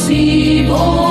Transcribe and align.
see 0.00 0.66
boy. 0.66 1.09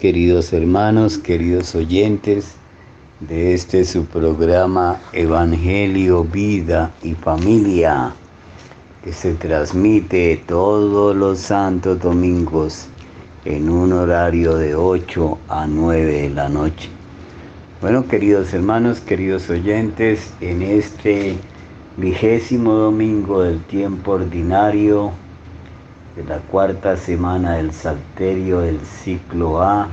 Queridos 0.00 0.52
hermanos, 0.52 1.16
queridos 1.16 1.76
oyentes 1.76 2.56
de 3.20 3.54
este 3.54 3.84
su 3.84 4.04
programa 4.04 5.00
Evangelio, 5.12 6.24
Vida 6.24 6.90
y 7.04 7.14
Familia, 7.14 8.12
que 9.04 9.12
se 9.12 9.34
transmite 9.34 10.42
todos 10.48 11.14
los 11.14 11.38
santos 11.38 12.00
domingos 12.00 12.88
en 13.44 13.70
un 13.70 13.92
horario 13.92 14.56
de 14.56 14.74
8 14.74 15.38
a 15.48 15.68
9 15.68 16.22
de 16.22 16.30
la 16.30 16.48
noche. 16.48 16.88
Bueno, 17.80 18.08
queridos 18.08 18.52
hermanos, 18.52 18.98
queridos 18.98 19.48
oyentes, 19.50 20.34
en 20.40 20.62
este 20.62 21.36
vigésimo 21.96 22.72
domingo 22.72 23.44
del 23.44 23.62
tiempo 23.66 24.12
ordinario 24.12 25.12
de 26.20 26.28
la 26.28 26.38
cuarta 26.38 26.96
semana 26.96 27.54
del 27.54 27.72
Salterio 27.72 28.60
del 28.60 28.78
ciclo 28.80 29.62
A, 29.62 29.88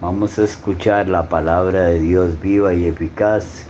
Vamos 0.00 0.38
a 0.38 0.44
escuchar 0.44 1.08
la 1.08 1.28
palabra 1.28 1.84
de 1.84 2.00
Dios 2.00 2.40
viva 2.40 2.74
y 2.74 2.86
eficaz 2.86 3.64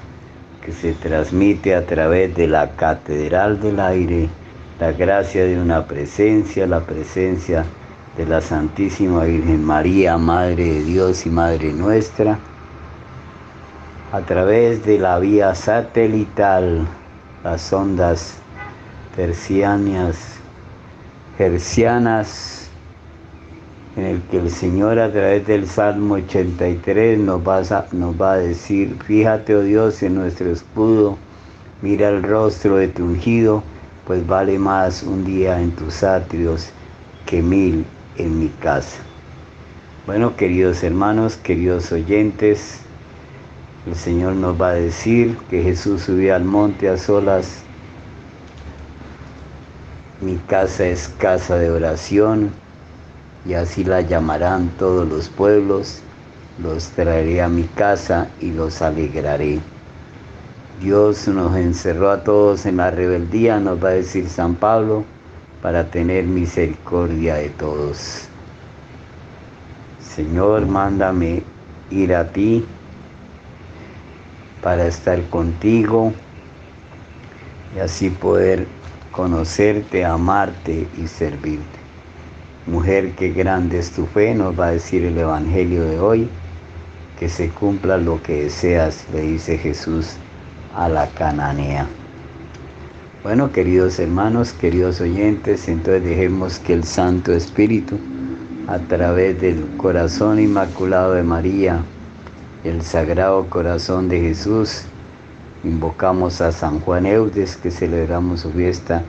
que 0.65 0.73
se 0.73 0.95
transmite 0.95 1.75
a 1.75 1.85
través 1.85 2.35
de 2.35 2.49
la 2.49 2.71
Catedral 2.71 3.61
del 3.61 3.79
Aire, 3.79 4.29
la 4.81 4.93
gracia 4.93 5.45
de 5.45 5.61
una 5.61 5.87
presencia, 5.87 6.67
la 6.67 6.81
presencia 6.81 7.65
de 8.17 8.27
la 8.27 8.41
Santísima 8.41 9.25
Virgen 9.25 9.63
María, 9.63 10.17
Madre 10.17 10.65
de 10.65 10.85
Dios 10.85 11.27
y 11.27 11.31
Madre 11.31 11.73
nuestra, 11.73 12.39
a 14.11 14.21
través 14.23 14.85
de 14.87 14.99
la 14.99 15.19
vía 15.19 15.55
satelital, 15.55 16.87
las 17.45 17.73
ondas 17.73 18.37
tercianas, 19.15 20.34
hercianas, 21.39 22.69
en 23.97 24.05
el 24.05 24.23
que 24.23 24.39
el 24.39 24.51
Señor 24.51 24.99
a 24.99 25.11
través 25.11 25.47
del 25.47 25.67
Salmo 25.67 26.15
83 26.15 27.19
nos 27.19 27.47
va, 27.47 27.59
a, 27.59 27.87
nos 27.93 28.21
va 28.21 28.33
a 28.33 28.39
decir, 28.39 28.97
fíjate, 29.05 29.55
oh 29.55 29.63
Dios, 29.63 30.03
en 30.03 30.17
nuestro 30.17 30.51
escudo, 30.51 31.17
mira 31.83 32.09
el 32.09 32.23
rostro 32.23 32.77
de 32.77 32.89
tu 32.89 33.05
ungido, 33.05 33.63
pues 34.07 34.27
vale 34.27 34.59
más 34.59 35.03
un 35.03 35.25
día 35.25 35.61
en 35.61 35.71
tus 35.73 36.03
atrios 36.03 36.71
que 37.27 37.41
mil 37.43 37.85
en 38.17 38.39
mi 38.39 38.49
casa. 38.49 38.99
Bueno, 40.07 40.37
queridos 40.37 40.83
hermanos, 40.83 41.37
queridos 41.37 41.91
oyentes, 41.91 42.81
el 43.87 43.95
Señor 43.95 44.35
nos 44.37 44.61
va 44.61 44.71
a 44.71 44.75
decir 44.75 45.37
que 45.49 45.63
Jesús 45.63 46.03
subió 46.03 46.35
al 46.35 46.45
monte 46.45 46.89
a 46.89 46.97
solas. 46.97 47.64
Mi 50.25 50.39
casa 50.39 50.87
es 50.87 51.11
casa 51.19 51.57
de 51.59 51.71
oración 51.71 52.51
y 53.45 53.53
así 53.53 53.85
la 53.85 54.01
llamarán 54.01 54.71
todos 54.79 55.07
los 55.07 55.29
pueblos, 55.29 56.01
los 56.63 56.89
traeré 56.93 57.43
a 57.43 57.49
mi 57.51 57.65
casa 57.65 58.27
y 58.41 58.51
los 58.51 58.81
alegraré. 58.81 59.61
Dios 60.81 61.29
nos 61.29 61.55
encerró 61.55 62.11
a 62.11 62.25
todos 62.25 62.65
en 62.65 62.79
la 62.79 62.91
rebeldía, 62.91 63.61
nos 63.61 63.85
va 63.85 63.91
a 63.91 64.01
decir 64.01 64.27
San 64.31 64.55
Pablo, 64.55 65.05
para 65.61 65.85
tener 65.91 66.25
misericordia 66.25 67.35
de 67.35 67.51
todos. 67.51 68.27
Señor, 70.01 70.65
mándame 70.65 71.43
ir 71.91 72.15
a 72.15 72.27
ti 72.27 72.65
para 74.63 74.87
estar 74.87 75.23
contigo 75.25 76.15
y 77.77 77.81
así 77.81 78.09
poder 78.09 78.67
conocerte, 79.15 80.05
amarte 80.05 80.89
y 81.01 81.07
servirte. 81.07 81.79
Mujer, 82.67 83.13
qué 83.13 83.31
grande 83.31 83.79
es 83.79 83.91
tu 83.93 84.07
fe, 84.07 84.35
nos 84.35 84.59
va 84.59 84.67
a 84.67 84.73
decir 84.73 85.05
el 85.05 85.17
Evangelio 85.19 85.85
de 85.85 86.01
hoy, 86.01 86.29
que 87.19 87.29
se 87.29 87.49
cumpla 87.51 87.97
lo 87.97 88.23
que 88.23 88.45
deseas, 88.45 89.07
le 89.13 89.21
dice 89.21 89.57
Jesús 89.59 90.17
a 90.75 90.89
la 90.89 91.07
cananea. 91.11 91.87
Bueno, 93.23 93.53
queridos 93.53 93.99
hermanos, 93.99 94.53
queridos 94.53 95.01
oyentes, 95.01 95.69
entonces 95.69 96.05
dejemos 96.05 96.59
que 96.59 96.73
el 96.73 96.85
Santo 96.85 97.33
Espíritu, 97.33 97.99
a 98.67 98.79
través 98.79 99.41
del 99.41 99.65
corazón 99.77 100.41
inmaculado 100.41 101.13
de 101.13 101.23
María, 101.23 101.83
el 102.65 102.83
Sagrado 102.83 103.47
Corazón 103.49 104.09
de 104.09 104.21
Jesús, 104.21 104.87
invocamos 105.65 106.41
a 106.41 106.53
San 106.53 106.81
Juan 106.81 107.07
Eudes, 107.07 107.57
que 107.57 107.71
celebramos 107.71 108.41
su 108.41 108.51
fiesta 108.51 109.03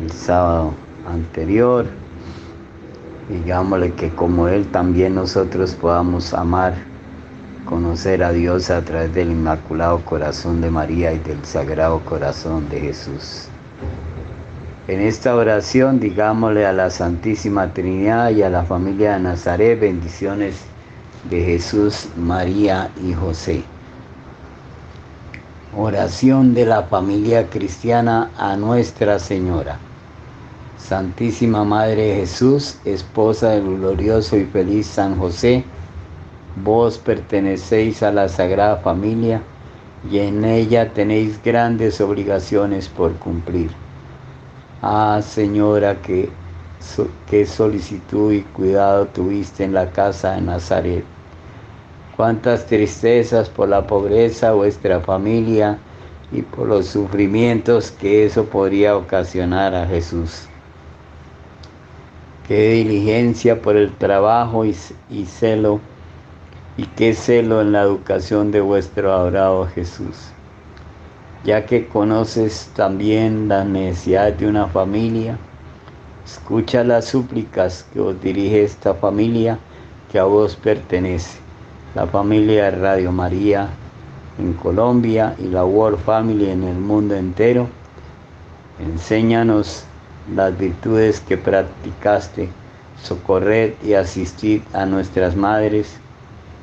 el 0.00 0.10
sábado 0.10 0.74
anterior, 1.08 1.86
digámosle 3.28 3.92
que 3.94 4.10
como 4.10 4.48
Él 4.48 4.66
también 4.66 5.14
nosotros 5.14 5.74
podamos 5.74 6.34
amar, 6.34 6.74
conocer 7.64 8.22
a 8.22 8.32
Dios 8.32 8.70
a 8.70 8.82
través 8.82 9.12
del 9.14 9.30
Inmaculado 9.30 10.00
Corazón 10.04 10.60
de 10.60 10.70
María 10.70 11.12
y 11.12 11.18
del 11.18 11.44
Sagrado 11.44 12.00
Corazón 12.00 12.68
de 12.68 12.80
Jesús. 12.80 13.48
En 14.88 15.00
esta 15.00 15.34
oración 15.34 15.98
digámosle 15.98 16.64
a 16.64 16.72
la 16.72 16.90
Santísima 16.90 17.72
Trinidad 17.72 18.30
y 18.30 18.42
a 18.42 18.50
la 18.50 18.62
familia 18.62 19.14
de 19.14 19.20
Nazaret 19.20 19.80
bendiciones 19.80 20.60
de 21.28 21.42
Jesús, 21.42 22.08
María 22.16 22.90
y 23.02 23.12
José. 23.14 23.64
Oración 25.78 26.54
de 26.54 26.64
la 26.64 26.84
familia 26.84 27.50
cristiana 27.50 28.30
a 28.38 28.56
Nuestra 28.56 29.18
Señora. 29.18 29.76
Santísima 30.78 31.64
Madre 31.64 32.16
Jesús, 32.16 32.76
esposa 32.86 33.50
del 33.50 33.76
glorioso 33.76 34.38
y 34.38 34.46
feliz 34.46 34.86
San 34.86 35.18
José, 35.18 35.64
vos 36.64 36.96
pertenecéis 36.96 38.02
a 38.02 38.10
la 38.10 38.26
Sagrada 38.30 38.76
Familia 38.78 39.42
y 40.10 40.20
en 40.20 40.46
ella 40.46 40.94
tenéis 40.94 41.42
grandes 41.44 42.00
obligaciones 42.00 42.88
por 42.88 43.12
cumplir. 43.16 43.70
Ah, 44.80 45.20
Señora, 45.22 45.94
qué 46.00 47.46
solicitud 47.46 48.32
y 48.32 48.40
cuidado 48.40 49.08
tuviste 49.08 49.64
en 49.64 49.74
la 49.74 49.90
casa 49.90 50.36
de 50.36 50.40
Nazaret. 50.40 51.15
Cuántas 52.16 52.64
tristezas 52.64 53.50
por 53.50 53.68
la 53.68 53.86
pobreza 53.86 54.48
de 54.48 54.54
vuestra 54.54 55.00
familia 55.00 55.78
y 56.32 56.42
por 56.42 56.66
los 56.66 56.86
sufrimientos 56.86 57.90
que 57.90 58.24
eso 58.24 58.46
podría 58.46 58.96
ocasionar 58.96 59.74
a 59.74 59.86
Jesús. 59.86 60.48
Qué 62.48 62.70
diligencia 62.70 63.60
por 63.60 63.76
el 63.76 63.92
trabajo 63.92 64.64
y, 64.64 64.72
celo, 65.26 65.80
y 66.76 66.84
qué 66.84 67.12
celo 67.12 67.60
en 67.60 67.72
la 67.72 67.82
educación 67.82 68.50
de 68.50 68.60
vuestro 68.60 69.12
adorado 69.12 69.66
Jesús, 69.66 70.30
ya 71.44 71.66
que 71.66 71.86
conoces 71.86 72.70
también 72.74 73.48
la 73.48 73.64
necesidad 73.64 74.32
de 74.32 74.46
una 74.46 74.68
familia, 74.68 75.36
escucha 76.24 76.82
las 76.82 77.06
súplicas 77.06 77.84
que 77.92 78.00
os 78.00 78.20
dirige 78.22 78.62
esta 78.62 78.94
familia 78.94 79.58
que 80.10 80.18
a 80.18 80.24
vos 80.24 80.56
pertenece, 80.56 81.45
la 81.96 82.06
familia 82.06 82.64
de 82.64 82.72
Radio 82.72 83.10
María 83.10 83.70
en 84.38 84.52
Colombia 84.52 85.34
y 85.38 85.46
la 85.46 85.64
World 85.64 85.98
Family 86.00 86.50
en 86.50 86.62
el 86.62 86.76
mundo 86.76 87.14
entero. 87.14 87.68
Enséñanos 88.78 89.86
las 90.34 90.58
virtudes 90.58 91.20
que 91.20 91.38
practicaste, 91.38 92.50
socorred 93.02 93.72
y 93.82 93.94
asistid 93.94 94.60
a 94.74 94.84
nuestras 94.84 95.36
madres, 95.36 95.96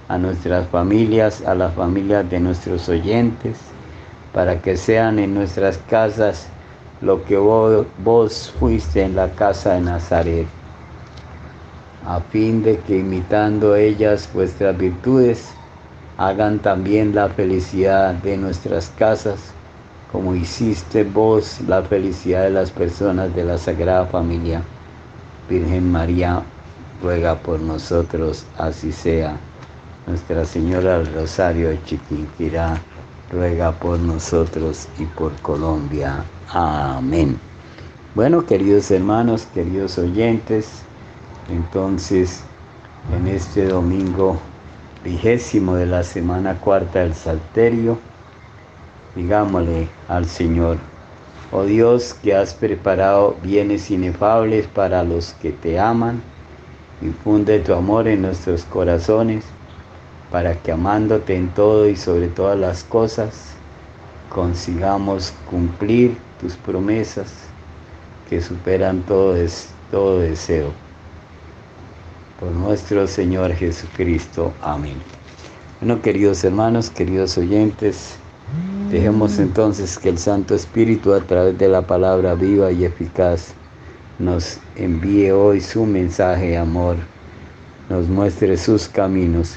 a 0.08 0.20
nuestras 0.20 0.68
familias, 0.68 1.42
a 1.48 1.56
las 1.56 1.74
familias 1.74 2.30
de 2.30 2.40
nuestros 2.40 2.88
oyentes, 2.88 3.58
para 4.34 4.62
que 4.62 4.78
sean 4.78 5.18
en 5.18 5.34
nuestras 5.34 5.80
casas 5.90 6.46
lo 7.02 7.26
que 7.26 7.38
vos, 7.38 7.88
vos 8.04 8.54
fuiste 8.60 9.02
en 9.02 9.16
la 9.16 9.30
casa 9.32 9.74
de 9.74 9.82
Nazaret, 9.82 10.46
a 12.06 12.20
fin 12.20 12.64
de 12.64 12.78
que 12.80 13.00
imitando 13.00 13.76
ellas 13.76 14.30
vuestras 14.34 14.78
virtudes, 14.78 15.50
hagan 16.18 16.60
también 16.60 17.16
la 17.16 17.30
felicidad 17.30 18.14
de 18.16 18.38
nuestras 18.38 18.90
casas 18.98 19.54
como 20.14 20.36
hiciste 20.36 21.04
vos 21.04 21.60
la 21.68 21.82
felicidad 21.82 22.44
de 22.44 22.52
las 22.52 22.70
personas 22.70 23.36
de 23.36 23.44
la 23.44 23.58
Sagrada 23.58 24.06
Familia. 24.06 24.62
Virgen 25.50 25.92
María, 25.92 26.44
ruega 27.02 27.34
por 27.36 27.60
nosotros, 27.60 28.46
así 28.60 28.92
sea. 28.92 29.36
Nuestra 30.06 30.46
Señora 30.46 31.00
del 31.00 31.12
Rosario 31.16 31.70
de 31.70 31.84
Chiquinquirá, 31.86 32.80
ruega 33.32 33.72
por 33.72 33.98
nosotros 33.98 34.88
y 35.00 35.06
por 35.06 35.34
Colombia. 35.42 36.24
Amén. 36.50 37.40
Bueno, 38.14 38.46
queridos 38.46 38.92
hermanos, 38.92 39.48
queridos 39.52 39.98
oyentes, 39.98 40.83
entonces 41.50 42.44
en 43.16 43.28
este 43.28 43.68
domingo 43.68 44.38
vigésimo 45.04 45.76
de 45.76 45.86
la 45.86 46.04
semana 46.04 46.56
cuarta 46.56 47.00
del 47.00 47.14
Salterio, 47.14 47.98
digámosle 49.16 49.90
al 50.08 50.26
Señor, 50.26 50.78
oh 51.52 51.64
Dios 51.64 52.14
que 52.14 52.36
has 52.36 52.54
preparado 52.54 53.36
bienes 53.44 53.92
inefables 53.92 54.68
para 54.68 55.04
los 55.04 55.34
que 55.34 55.52
te 55.52 55.80
aman, 55.80 56.22
infunde 57.02 57.60
tu 57.60 57.74
amor 57.74 58.08
en 58.08 58.22
nuestros 58.22 58.64
corazones 58.64 59.44
para 60.32 60.56
que 60.56 60.72
amándote 60.72 61.36
en 61.36 61.50
todo 61.50 61.88
y 61.88 61.96
sobre 61.96 62.28
todas 62.28 62.58
las 62.58 62.84
cosas, 62.84 63.54
consigamos 64.30 65.32
cumplir 65.48 66.18
tus 66.42 66.56
promesas 66.56 67.32
que 68.28 68.42
superan 68.42 69.02
todo, 69.04 69.36
todo 69.92 70.20
deseo. 70.22 70.83
Por 72.44 72.52
nuestro 72.52 73.08
Señor 73.08 73.54
Jesucristo. 73.54 74.52
Amén. 74.62 74.96
Bueno, 75.80 76.02
queridos 76.02 76.44
hermanos, 76.44 76.90
queridos 76.90 77.38
oyentes, 77.38 78.16
dejemos 78.92 79.40
entonces 79.40 79.98
que 79.98 80.10
el 80.10 80.18
Santo 80.18 80.54
Espíritu 80.54 81.14
a 81.14 81.22
través 81.22 81.58
de 81.58 81.70
la 81.70 81.82
palabra 81.84 82.36
viva 82.36 82.70
y 82.70 82.84
eficaz 82.84 83.54
nos 84.20 84.60
envíe 84.76 85.32
hoy 85.32 85.62
su 85.62 85.86
mensaje 85.86 86.48
de 86.48 86.58
amor, 86.58 86.98
nos 87.90 88.10
muestre 88.10 88.58
sus 88.58 88.90
caminos 88.90 89.56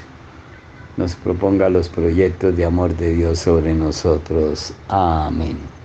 nos 0.95 1.13
proponga 1.13 1.69
los 1.69 1.89
proyectos 1.89 2.55
de 2.55 2.63
amor 2.63 2.95
de 2.95 3.13
Dios 3.13 3.39
sobre 3.39 3.73
nosotros. 3.73 4.73
Amén. 4.87 5.76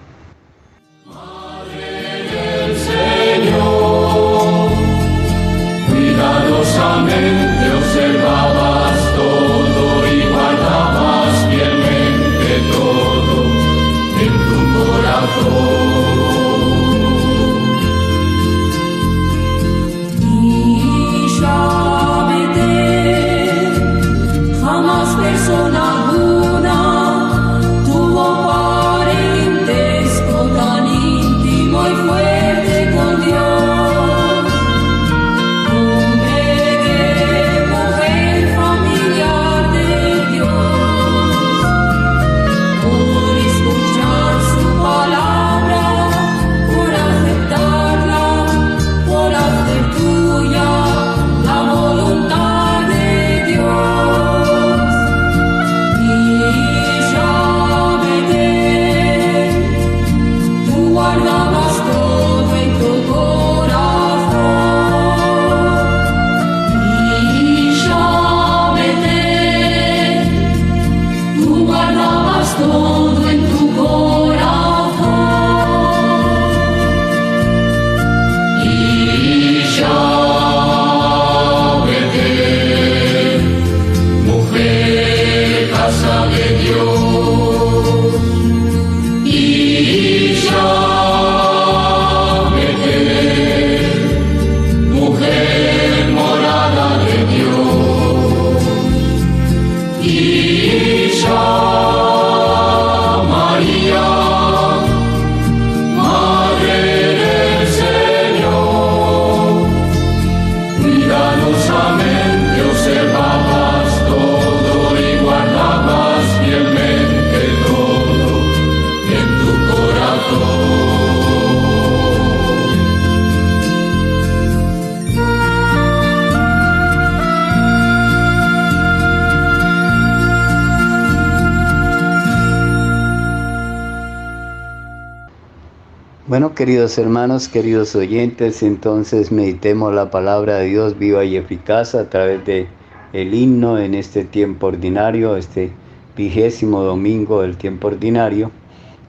Queridos 136.63 136.97
hermanos, 136.97 137.49
queridos 137.49 137.97
oyentes, 137.97 138.63
entonces 138.63 139.33
meditemos 139.33 139.93
la 139.93 140.13
palabra 140.13 140.59
de 140.59 140.67
Dios 140.67 140.97
viva 140.97 141.25
y 141.25 141.37
eficaz 141.37 141.97
a 141.97 142.09
través 142.09 142.45
de 142.45 142.69
el 143.13 143.35
himno 143.35 143.81
en 143.81 143.95
este 143.95 144.23
tiempo 144.23 144.69
ordinario, 144.69 145.37
este 145.37 145.73
vigésimo 146.17 146.83
domingo 146.83 147.43
del 147.43 147.57
tiempo 147.57 147.89
ordinario. 147.89 148.53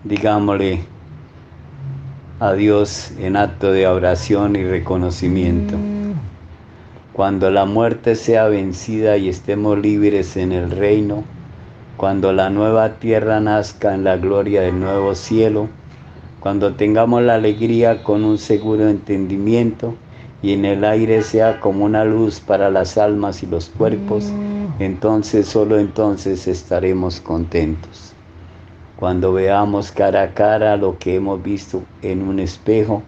Digámosle 0.03 0.79
a 2.39 2.53
Dios 2.53 3.11
en 3.19 3.37
acto 3.37 3.71
de 3.71 3.85
oración 3.85 4.55
y 4.55 4.63
reconocimiento. 4.63 5.75
Cuando 7.13 7.51
la 7.51 7.65
muerte 7.65 8.15
sea 8.15 8.47
vencida 8.47 9.17
y 9.17 9.29
estemos 9.29 9.77
libres 9.77 10.37
en 10.37 10.53
el 10.53 10.71
reino, 10.71 11.23
cuando 11.97 12.33
la 12.33 12.49
nueva 12.49 12.95
tierra 12.95 13.39
nazca 13.39 13.93
en 13.93 14.05
la 14.05 14.17
gloria 14.17 14.61
del 14.61 14.79
nuevo 14.79 15.13
cielo, 15.13 15.69
cuando 16.43 16.73
tengamos 16.73 17.21
la 17.21 17.35
alegría 17.35 18.03
con 18.03 18.25
un 18.25 18.37
seguro 18.37 18.89
entendimiento 18.89 19.95
y 20.41 20.51
en 20.51 20.65
el 20.65 20.83
aire 20.83 21.21
sea 21.21 21.61
como 21.61 21.85
una 21.85 22.03
luz 22.03 22.41
para 22.41 22.69
las 22.69 22.97
almas 22.97 23.43
y 23.43 23.45
los 23.45 23.69
cuerpos, 23.69 24.29
entonces 24.77 25.47
solo 25.47 25.79
entonces 25.79 26.45
estaremos 26.49 27.21
contentos. 27.21 28.11
Cuando 28.99 29.31
veamos 29.31 29.89
cara 29.93 30.23
a 30.23 30.33
cara 30.33 30.75
lo 30.75 30.99
que 30.99 31.15
hemos 31.15 31.41
visto 31.41 31.81
en 32.01 32.21
un 32.21 32.41
espejo 32.41 33.03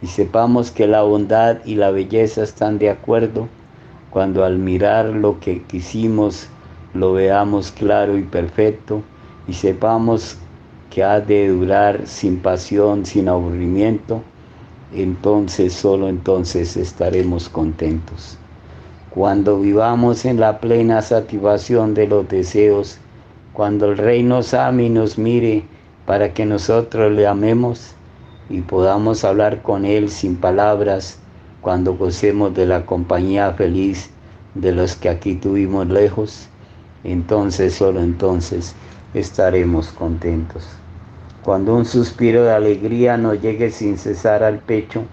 y 0.00 0.06
sepamos 0.06 0.70
que 0.70 0.86
la 0.86 1.02
bondad 1.02 1.58
y 1.66 1.74
la 1.74 1.90
belleza 1.90 2.42
están 2.42 2.78
de 2.78 2.88
acuerdo, 2.88 3.48
cuando 4.08 4.46
al 4.46 4.56
mirar 4.56 5.04
lo 5.04 5.38
que 5.40 5.62
quisimos 5.64 6.48
lo 6.94 7.12
veamos 7.12 7.70
claro 7.70 8.16
y 8.16 8.22
perfecto 8.22 9.02
y 9.46 9.52
sepamos 9.52 10.38
que 10.90 11.04
ha 11.04 11.20
de 11.20 11.48
durar 11.48 12.06
sin 12.06 12.38
pasión, 12.38 13.04
sin 13.04 13.28
aburrimiento, 13.28 14.22
entonces 14.94 15.72
solo 15.74 16.08
entonces 16.08 16.76
estaremos 16.76 17.48
contentos. 17.48 18.38
Cuando 19.10 19.60
vivamos 19.60 20.24
en 20.24 20.40
la 20.40 20.60
plena 20.60 21.02
satisfacción 21.02 21.94
de 21.94 22.06
los 22.06 22.28
deseos, 22.28 22.98
cuando 23.52 23.86
el 23.86 23.98
Rey 23.98 24.22
nos 24.22 24.54
ame 24.54 24.84
y 24.84 24.90
nos 24.90 25.18
mire 25.18 25.64
para 26.06 26.32
que 26.32 26.46
nosotros 26.46 27.12
le 27.12 27.26
amemos 27.26 27.94
y 28.48 28.60
podamos 28.60 29.24
hablar 29.24 29.62
con 29.62 29.84
Él 29.84 30.10
sin 30.10 30.36
palabras, 30.36 31.18
cuando 31.60 31.96
gocemos 31.96 32.54
de 32.54 32.66
la 32.66 32.86
compañía 32.86 33.52
feliz 33.52 34.10
de 34.54 34.72
los 34.72 34.96
que 34.96 35.08
aquí 35.08 35.34
tuvimos 35.34 35.88
lejos, 35.88 36.48
entonces, 37.04 37.74
solo 37.74 38.00
entonces, 38.00 38.74
estaremos 39.14 39.88
contentos. 39.88 40.66
Cuando 41.42 41.74
un 41.74 41.84
suspiro 41.84 42.44
de 42.44 42.52
alegría 42.52 43.16
nos 43.16 43.40
llegue 43.40 43.70
sin 43.70 43.98
cesar 43.98 44.42
al 44.42 44.58
pecho, 44.58 45.04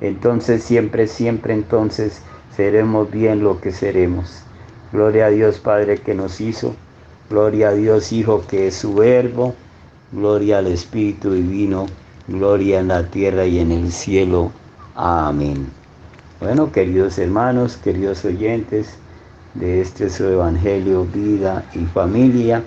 entonces 0.00 0.62
siempre, 0.62 1.06
siempre, 1.06 1.54
entonces 1.54 2.22
seremos 2.54 3.10
bien 3.10 3.42
lo 3.42 3.60
que 3.60 3.72
seremos. 3.72 4.42
Gloria 4.92 5.26
a 5.26 5.30
Dios 5.30 5.58
Padre 5.58 5.98
que 5.98 6.14
nos 6.14 6.40
hizo, 6.40 6.74
Gloria 7.30 7.68
a 7.68 7.74
Dios 7.74 8.12
Hijo 8.12 8.44
que 8.48 8.66
es 8.66 8.74
su 8.74 8.92
verbo. 8.92 9.54
Gloria 10.10 10.58
al 10.58 10.66
Espíritu 10.66 11.32
Divino. 11.32 11.86
Gloria 12.26 12.80
en 12.80 12.88
la 12.88 13.06
tierra 13.06 13.46
y 13.46 13.60
en 13.60 13.70
el 13.70 13.92
cielo. 13.92 14.50
Amén. 14.96 15.68
Bueno, 16.40 16.72
queridos 16.72 17.18
hermanos, 17.18 17.76
queridos 17.76 18.24
oyentes 18.24 18.96
de 19.54 19.80
este 19.80 20.10
su 20.10 20.24
Evangelio, 20.24 21.06
vida 21.14 21.64
y 21.72 21.84
familia, 21.86 22.64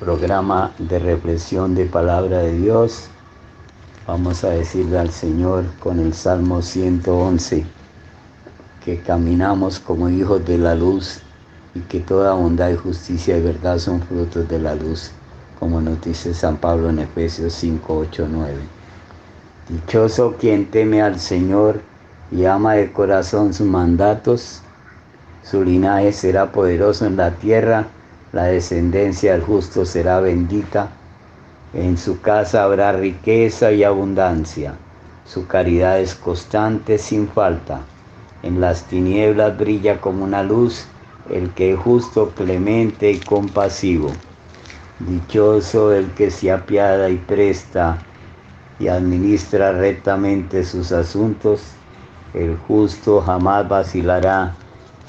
programa 0.00 0.72
de 0.78 0.98
reflexión 0.98 1.74
de 1.74 1.84
palabra 1.84 2.38
de 2.38 2.54
Dios. 2.54 3.10
Vamos 4.06 4.42
a 4.44 4.48
decirle 4.48 4.98
al 4.98 5.10
Señor 5.10 5.66
con 5.78 6.00
el 6.00 6.14
Salmo 6.14 6.62
111 6.62 7.66
que 8.82 8.98
caminamos 9.00 9.78
como 9.78 10.08
hijos 10.08 10.42
de 10.46 10.56
la 10.56 10.74
luz 10.74 11.20
y 11.74 11.80
que 11.80 12.00
toda 12.00 12.32
bondad 12.32 12.70
y 12.70 12.76
justicia 12.76 13.36
y 13.36 13.42
verdad 13.42 13.78
son 13.78 14.00
frutos 14.00 14.48
de 14.48 14.58
la 14.58 14.74
luz, 14.74 15.10
como 15.58 15.82
nos 15.82 16.00
dice 16.00 16.32
San 16.32 16.56
Pablo 16.56 16.88
en 16.88 17.00
Efesios 17.00 17.52
5, 17.52 17.98
8, 18.10 18.26
9. 18.30 18.54
Dichoso 19.68 20.34
quien 20.40 20.70
teme 20.70 21.02
al 21.02 21.20
Señor 21.20 21.82
y 22.32 22.46
ama 22.46 22.72
de 22.72 22.90
corazón 22.90 23.52
sus 23.52 23.66
mandatos, 23.66 24.62
su 25.42 25.62
linaje 25.62 26.10
será 26.14 26.50
poderoso 26.50 27.04
en 27.04 27.16
la 27.16 27.32
tierra, 27.32 27.86
la 28.32 28.44
descendencia 28.44 29.32
del 29.32 29.42
justo 29.42 29.84
será 29.84 30.20
bendita, 30.20 30.88
en 31.74 31.96
su 31.96 32.20
casa 32.20 32.64
habrá 32.64 32.92
riqueza 32.92 33.72
y 33.72 33.84
abundancia, 33.84 34.74
su 35.24 35.46
caridad 35.46 36.00
es 36.00 36.14
constante 36.14 36.98
sin 36.98 37.28
falta, 37.28 37.80
en 38.42 38.60
las 38.60 38.84
tinieblas 38.84 39.56
brilla 39.56 40.00
como 40.00 40.24
una 40.24 40.42
luz 40.42 40.86
el 41.30 41.50
que 41.50 41.72
es 41.72 41.78
justo, 41.78 42.30
clemente 42.30 43.10
y 43.10 43.18
compasivo. 43.18 44.10
Dichoso 45.00 45.92
el 45.92 46.10
que 46.12 46.30
se 46.30 46.50
apiada 46.50 47.08
y 47.08 47.16
presta 47.16 47.98
y 48.78 48.88
administra 48.88 49.72
rectamente 49.72 50.64
sus 50.64 50.92
asuntos. 50.92 51.62
El 52.34 52.56
justo 52.56 53.20
jamás 53.20 53.68
vacilará, 53.68 54.54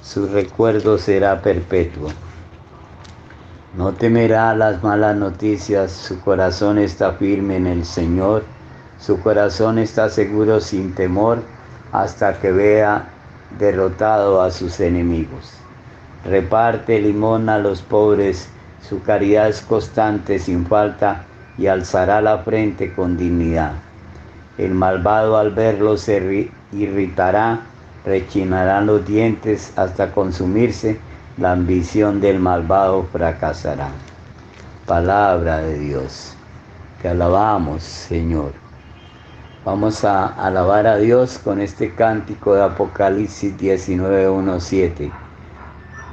su 0.03 0.27
recuerdo 0.27 0.97
será 0.97 1.41
perpetuo. 1.41 2.09
No 3.77 3.93
temerá 3.93 4.53
las 4.55 4.83
malas 4.83 5.15
noticias, 5.15 5.91
su 5.91 6.19
corazón 6.21 6.77
está 6.77 7.13
firme 7.13 7.57
en 7.57 7.67
el 7.67 7.85
Señor, 7.85 8.43
su 8.99 9.19
corazón 9.21 9.79
está 9.79 10.09
seguro 10.09 10.59
sin 10.59 10.93
temor 10.93 11.39
hasta 11.91 12.39
que 12.39 12.51
vea 12.51 13.07
derrotado 13.57 14.41
a 14.41 14.51
sus 14.51 14.79
enemigos 14.79 15.61
reparte 16.25 16.99
limón 16.99 17.49
a 17.49 17.57
los 17.57 17.81
pobres, 17.81 18.47
su 18.87 19.01
caridad 19.01 19.49
es 19.49 19.61
constante 19.61 20.39
sin 20.39 20.65
falta 20.65 21.23
y 21.57 21.67
alzará 21.67 22.21
la 22.21 22.39
frente 22.39 22.93
con 22.93 23.17
dignidad. 23.17 23.73
El 24.57 24.73
malvado 24.73 25.37
al 25.37 25.51
verlo 25.51 25.97
se 25.97 26.51
irritará, 26.71 27.61
rechinarán 28.05 28.85
los 28.85 29.05
dientes 29.05 29.73
hasta 29.75 30.11
consumirse, 30.11 30.99
la 31.37 31.53
ambición 31.53 32.19
del 32.19 32.39
malvado 32.39 33.07
fracasará. 33.11 33.89
Palabra 34.85 35.59
de 35.59 35.79
Dios. 35.79 36.35
Te 37.01 37.09
alabamos, 37.09 37.83
Señor. 37.83 38.51
Vamos 39.63 40.03
a 40.03 40.27
alabar 40.27 40.87
a 40.87 40.97
Dios 40.97 41.37
con 41.37 41.61
este 41.61 41.93
cántico 41.93 42.55
de 42.55 42.63
Apocalipsis 42.63 43.57
19.1.7. 43.57 45.11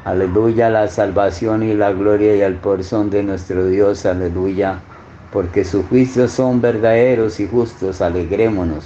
Aleluya, 0.05 0.71
la 0.71 0.87
salvación 0.89 1.63
y 1.63 1.75
la 1.75 1.93
gloria 1.93 2.37
y 2.37 2.41
el 2.41 2.59
son 2.83 3.11
de 3.11 3.23
nuestro 3.23 3.67
Dios, 3.67 4.07
aleluya, 4.07 4.79
porque 5.33 5.65
sus 5.65 5.85
juicios 5.87 6.33
son 6.33 6.61
verdaderos 6.61 7.41
y 7.41 7.49
justos, 7.49 8.01
alegrémonos. 8.01 8.85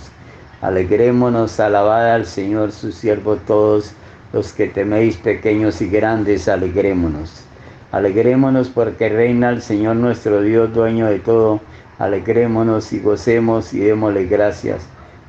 Alegrémonos, 0.63 1.61
alabad 1.61 2.15
al 2.15 2.27
Señor, 2.27 2.73
sus 2.73 2.95
siervos 2.95 3.41
todos 3.47 3.93
los 4.33 4.53
que 4.53 4.69
teméis 4.69 5.17
pequeños 5.17 5.81
y 5.83 5.89
grandes, 5.89 6.49
alegrémonos. 6.49 7.45
Alegrémonos 7.91 8.69
porque 8.69 9.09
reina 9.09 9.51
el 9.51 9.63
Señor 9.63 9.97
nuestro 9.97 10.41
Dios, 10.41 10.73
dueño 10.73 11.07
de 11.07 11.19
todo. 11.19 11.61
Alegrémonos 11.99 12.93
y 12.93 13.01
gocemos 13.01 13.75
y 13.75 13.81
démosle 13.81 14.27
gracias. 14.27 14.83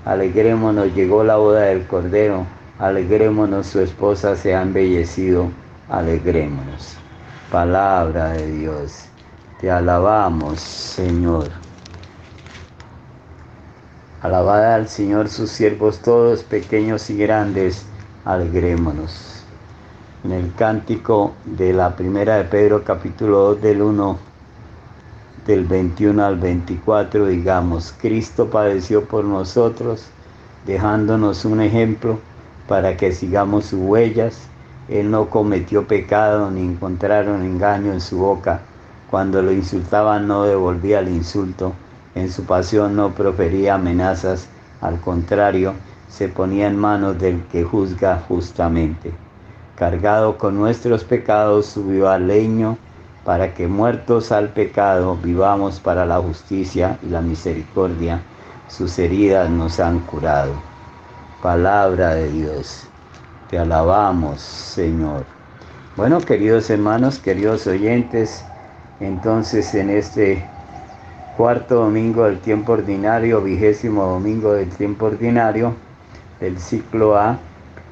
Alegrémonos, 0.05 0.93
llegó 0.95 1.24
la 1.24 1.36
boda 1.36 1.63
del 1.63 1.86
Cordero. 1.88 2.45
Alegrémonos, 2.79 3.67
su 3.67 3.81
esposa 3.81 4.36
se 4.36 4.55
ha 4.55 4.62
embellecido 4.62 5.51
alegrémonos. 5.89 6.95
Palabra 7.51 8.29
de 8.29 8.51
Dios, 8.51 9.05
te 9.60 9.69
alabamos, 9.69 10.60
Señor. 10.60 11.50
Alabada 14.22 14.75
al 14.75 14.88
Señor 14.88 15.27
sus 15.29 15.51
siervos 15.51 16.00
todos, 16.00 16.43
pequeños 16.43 17.10
y 17.10 17.17
grandes, 17.17 17.86
alegrémonos. 18.25 19.43
En 20.23 20.31
el 20.31 20.53
cántico 20.55 21.33
de 21.45 21.73
la 21.73 21.95
primera 21.95 22.37
de 22.37 22.45
Pedro, 22.45 22.83
capítulo 22.83 23.39
2, 23.55 23.61
del 23.61 23.81
1, 23.81 24.17
del 25.45 25.65
21 25.65 26.23
al 26.23 26.37
24, 26.37 27.27
digamos, 27.27 27.93
Cristo 27.99 28.49
padeció 28.49 29.05
por 29.05 29.25
nosotros, 29.25 30.05
dejándonos 30.65 31.43
un 31.45 31.61
ejemplo 31.61 32.19
para 32.67 32.95
que 32.95 33.11
sigamos 33.11 33.65
sus 33.65 33.79
huellas 33.79 34.47
él 34.89 35.09
no 35.09 35.29
cometió 35.29 35.87
pecado 35.87 36.51
ni 36.51 36.61
encontraron 36.61 37.43
engaño 37.43 37.93
en 37.93 38.01
su 38.01 38.17
boca. 38.17 38.61
Cuando 39.09 39.41
lo 39.41 39.51
insultaban 39.51 40.27
no 40.27 40.43
devolvía 40.43 40.99
el 40.99 41.09
insulto. 41.09 41.73
En 42.15 42.29
su 42.29 42.43
pasión 42.43 42.95
no 42.95 43.11
profería 43.11 43.75
amenazas. 43.75 44.47
Al 44.81 44.99
contrario, 44.99 45.73
se 46.13 46.27
ponía 46.27 46.67
en 46.67 46.77
manos 46.77 47.17
del 47.17 47.41
que 47.46 47.63
juzga 47.63 48.22
justamente. 48.27 49.12
Cargado 49.75 50.38
con 50.38 50.55
nuestros 50.55 51.03
pecados, 51.03 51.65
subió 51.65 52.08
al 52.08 52.27
leño 52.27 52.77
para 53.25 53.55
que 53.55 53.67
muertos 53.67 54.32
al 54.32 54.50
pecado 54.50 55.17
vivamos 55.24 55.79
para 55.79 56.05
la 56.05 56.20
justicia 56.20 57.00
y 57.01 57.08
la 57.08 57.22
misericordia. 57.22 58.22
Sus 58.67 59.00
heridas 59.00 59.50
nos 59.50 59.79
han 59.79 60.01
curado. 60.01 60.53
Palabra 61.41 62.13
de 62.13 62.32
Dios. 62.32 62.84
Te 63.50 63.58
alabamos, 63.58 64.39
Señor. 64.39 65.25
Bueno, 65.98 66.20
queridos 66.20 66.70
hermanos, 66.70 67.17
queridos 67.17 67.65
oyentes, 67.65 68.46
entonces 69.00 69.74
en 69.74 69.89
este 69.89 70.46
cuarto 71.38 71.75
domingo 71.75 72.25
del 72.25 72.38
tiempo 72.38 72.74
ordinario, 72.74 73.41
vigésimo 73.41 74.05
domingo 74.05 74.53
del 74.53 74.70
tiempo 74.70 75.08
ordinario 75.08 75.74
del 76.43 76.59
ciclo 76.59 77.15
A, 77.15 77.39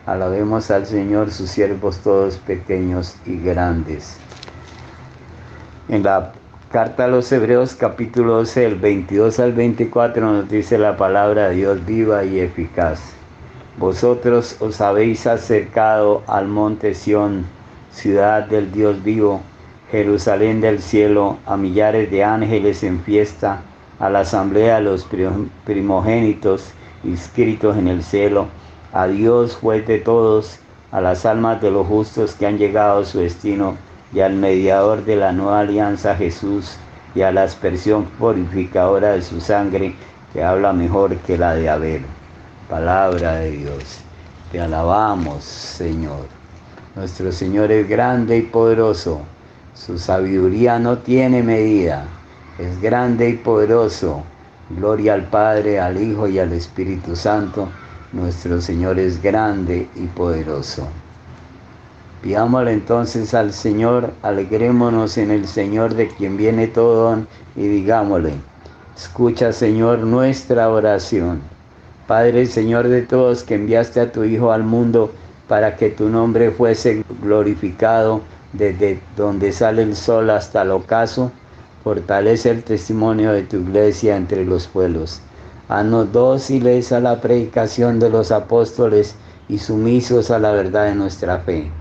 alabemos 0.06 0.70
al 0.70 0.86
Señor, 0.86 1.32
sus 1.32 1.50
siervos 1.50 2.00
todos 2.00 2.36
pequeños 2.38 3.16
y 3.26 3.38
grandes. 3.38 4.18
En 5.88 6.04
la 6.04 6.34
carta 6.72 7.06
a 7.06 7.08
los 7.08 7.32
Hebreos 7.32 7.76
capítulo 7.76 8.34
12, 8.40 8.66
el 8.66 8.76
22 8.76 9.40
al 9.40 9.54
24 9.54 10.32
nos 10.32 10.50
dice 10.50 10.78
la 10.78 10.98
palabra 10.98 11.50
de 11.50 11.56
Dios 11.56 11.86
viva 11.86 12.24
y 12.26 12.40
eficaz 12.40 13.00
vosotros 13.78 14.58
os 14.60 14.82
habéis 14.82 15.26
acercado 15.26 16.24
al 16.28 16.48
monte 16.48 16.94
Sión, 16.94 17.46
ciudad 17.92 18.44
del 18.44 18.72
Dios 18.72 19.02
vivo, 19.02 19.42
Jerusalén 19.90 20.60
del 20.62 20.82
cielo, 20.82 21.38
a 21.46 21.56
millares 21.56 22.12
de 22.12 22.24
ángeles 22.24 22.84
en 22.84 23.00
fiesta, 23.02 23.62
a 24.00 24.10
la 24.10 24.20
asamblea 24.20 24.76
de 24.76 24.82
los 24.82 25.08
primogénitos 25.66 26.74
inscritos 27.04 27.78
en 27.78 27.88
el 27.88 28.04
cielo, 28.04 28.48
a 28.94 29.08
Dios 29.08 29.56
juez 29.56 29.86
de 29.88 30.00
todos, 30.00 30.60
a 30.92 31.02
las 31.02 31.26
almas 31.26 31.62
de 31.62 31.72
los 31.72 31.88
justos 31.88 32.36
que 32.36 32.46
han 32.46 32.58
llegado 32.58 33.02
a 33.02 33.06
su 33.06 33.20
destino, 33.20 33.78
y 34.14 34.20
al 34.20 34.34
mediador 34.34 35.06
de 35.06 35.16
la 35.16 35.32
nueva 35.32 35.62
alianza 35.62 36.16
Jesús, 36.16 36.78
y 37.16 37.22
a 37.22 37.32
la 37.32 37.44
aspersión 37.44 38.06
purificadora 38.20 39.12
de 39.12 39.22
su 39.22 39.40
sangre, 39.42 39.96
que 40.34 40.44
habla 40.44 40.74
mejor 40.74 41.16
que 41.18 41.38
la 41.38 41.56
de 41.56 41.70
Abel 41.70 42.06
palabra 42.72 43.36
de 43.36 43.52
Dios. 43.52 44.00
Te 44.50 44.62
alabamos, 44.62 45.44
Señor. 45.44 46.26
Nuestro 46.96 47.30
Señor 47.34 47.70
es 47.70 47.86
grande 47.90 48.38
y 48.38 48.42
poderoso. 48.44 49.20
Su 49.74 49.98
sabiduría 49.98 50.80
no 50.80 50.98
tiene 50.98 51.44
medida. 51.44 52.06
Es 52.58 52.82
grande 52.82 53.28
y 53.28 53.34
poderoso. 53.34 54.24
Gloria 54.78 55.14
al 55.14 55.26
Padre, 55.26 55.80
al 55.80 56.02
Hijo 56.02 56.28
y 56.28 56.40
al 56.40 56.54
Espíritu 56.54 57.16
Santo. 57.16 57.70
Nuestro 58.14 58.62
Señor 58.62 59.00
es 59.00 59.22
grande 59.22 59.88
y 59.96 60.08
poderoso. 60.08 60.88
Pidámosle 62.22 62.74
entonces 62.74 63.34
al 63.34 63.54
Señor, 63.54 64.14
alegrémonos 64.22 65.18
en 65.18 65.32
el 65.32 65.48
Señor 65.48 65.96
de 65.96 66.08
quien 66.08 66.38
viene 66.38 66.68
todo 66.68 67.18
y 67.56 67.68
digámosle, 67.68 68.34
escucha 68.96 69.52
Señor 69.52 70.00
nuestra 70.00 70.70
oración 70.70 71.42
Padre 72.12 72.46
Señor 72.46 72.90
de 72.90 73.04
todos, 73.04 73.42
que 73.42 73.56
enviaste 73.56 74.02
a 74.02 74.12
tu 74.12 74.26
Hijo 74.26 74.52
al 74.52 74.64
mundo 74.64 75.14
para 75.48 75.78
que 75.78 75.90
tu 75.90 76.10
nombre 76.10 76.52
fuese 76.52 77.06
glorificado 77.22 78.20
desde 78.52 79.00
donde 79.16 79.54
sale 79.54 79.84
el 79.84 79.96
sol 79.96 80.30
hasta 80.30 80.64
el 80.64 80.72
ocaso, 80.72 81.32
fortalece 81.84 82.50
el 82.50 82.64
testimonio 82.64 83.32
de 83.32 83.44
tu 83.44 83.58
iglesia 83.58 84.16
entre 84.16 84.46
los 84.46 84.68
pueblos. 84.68 85.22
Haznos 85.68 86.12
dóciles 86.12 86.92
a 86.92 87.00
la 87.00 87.22
predicación 87.22 88.00
de 88.00 88.10
los 88.10 88.32
apóstoles 88.32 89.16
y 89.48 89.58
sumisos 89.58 90.30
a 90.32 90.40
la 90.40 90.52
verdad 90.52 90.86
de 90.86 90.96
nuestra 90.96 91.40
fe. 91.40 91.72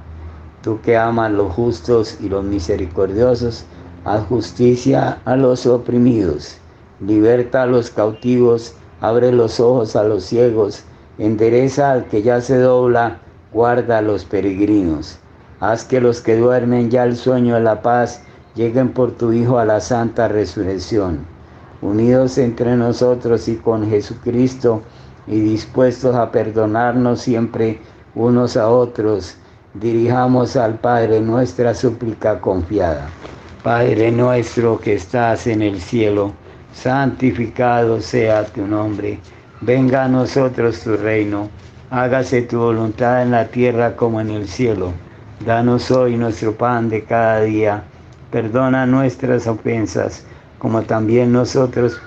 Tú 0.62 0.80
que 0.82 0.96
amas 0.96 1.32
los 1.32 1.52
justos 1.52 2.18
y 2.20 2.28
los 2.28 2.44
misericordiosos, 2.44 3.64
haz 4.04 4.24
justicia 4.26 5.18
a 5.24 5.36
los 5.36 5.66
oprimidos, 5.66 6.56
liberta 7.00 7.62
a 7.62 7.66
los 7.66 7.90
cautivos, 7.90 8.74
abre 9.00 9.32
los 9.32 9.60
ojos 9.60 9.96
a 9.96 10.04
los 10.04 10.24
ciegos, 10.24 10.84
endereza 11.18 11.92
al 11.92 12.06
que 12.06 12.22
ya 12.22 12.40
se 12.40 12.58
dobla, 12.58 13.18
guarda 13.52 13.98
a 13.98 14.02
los 14.02 14.24
peregrinos. 14.24 15.18
Haz 15.60 15.84
que 15.84 16.00
los 16.00 16.20
que 16.20 16.36
duermen 16.36 16.90
ya 16.90 17.04
el 17.04 17.16
sueño 17.16 17.54
de 17.54 17.60
la 17.60 17.82
paz 17.82 18.22
lleguen 18.54 18.92
por 18.92 19.12
tu 19.12 19.32
Hijo 19.32 19.58
a 19.58 19.64
la 19.64 19.80
santa 19.80 20.28
resurrección. 20.28 21.24
Unidos 21.82 22.38
entre 22.38 22.76
nosotros 22.76 23.48
y 23.48 23.56
con 23.56 23.88
Jesucristo 23.88 24.82
y 25.26 25.40
dispuestos 25.40 26.14
a 26.14 26.30
perdonarnos 26.30 27.20
siempre 27.20 27.80
unos 28.14 28.56
a 28.56 28.68
otros, 28.68 29.36
dirijamos 29.74 30.56
al 30.56 30.74
Padre 30.78 31.20
nuestra 31.20 31.74
súplica 31.74 32.40
confiada. 32.40 33.08
Padre 33.62 34.10
nuestro 34.10 34.80
que 34.80 34.94
estás 34.94 35.46
en 35.46 35.62
el 35.62 35.80
cielo, 35.80 36.32
santificado 36.72 38.00
sea 38.00 38.44
tu 38.44 38.66
nombre. 38.66 39.20
Venga 39.60 40.04
a 40.04 40.08
nosotros 40.08 40.80
tu 40.82 40.96
reino. 40.96 41.48
Hágase 41.90 42.42
tu 42.42 42.58
voluntad 42.58 43.22
en 43.22 43.32
la 43.32 43.48
tierra 43.48 43.96
como 43.96 44.20
en 44.20 44.30
el 44.30 44.48
cielo. 44.48 44.92
Danos 45.44 45.90
hoy 45.90 46.16
nuestro 46.16 46.54
pan 46.54 46.88
de 46.88 47.04
cada 47.04 47.42
día. 47.42 47.84
Perdona 48.30 48.86
nuestras 48.86 49.46
ofensas, 49.46 50.24
como 50.58 50.82
también 50.82 51.32
nosotros 51.32 52.00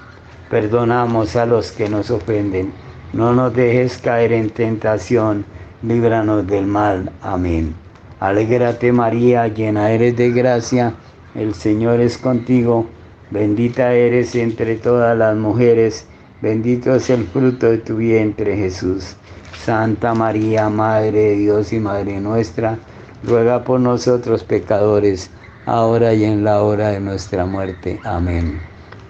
perdonamos 0.49 1.35
a 1.35 1.45
los 1.45 1.71
que 1.71 1.89
nos 1.89 2.11
ofenden. 2.11 2.71
No 3.11 3.33
nos 3.33 3.53
dejes 3.53 3.97
caer 3.97 4.31
en 4.31 4.49
tentación, 4.49 5.45
líbranos 5.81 6.47
del 6.47 6.65
mal. 6.65 7.11
Amén. 7.21 7.75
Alégrate 8.19 8.91
María, 8.93 9.47
llena 9.47 9.91
eres 9.91 10.15
de 10.15 10.31
gracia, 10.31 10.93
el 11.35 11.53
Señor 11.53 11.99
es 11.99 12.17
contigo, 12.17 12.85
bendita 13.31 13.93
eres 13.93 14.33
entre 14.35 14.75
todas 14.75 15.17
las 15.17 15.35
mujeres, 15.35 16.07
bendito 16.41 16.95
es 16.95 17.09
el 17.09 17.25
fruto 17.25 17.71
de 17.71 17.79
tu 17.79 17.97
vientre 17.97 18.55
Jesús. 18.55 19.17
Santa 19.65 20.13
María, 20.13 20.69
Madre 20.69 21.11
de 21.11 21.35
Dios 21.35 21.73
y 21.73 21.79
Madre 21.79 22.21
nuestra, 22.21 22.77
ruega 23.23 23.63
por 23.63 23.79
nosotros 23.79 24.43
pecadores, 24.43 25.29
ahora 25.65 26.13
y 26.13 26.23
en 26.23 26.43
la 26.43 26.61
hora 26.61 26.89
de 26.89 26.99
nuestra 26.99 27.45
muerte. 27.45 27.99
Amén. 28.03 28.61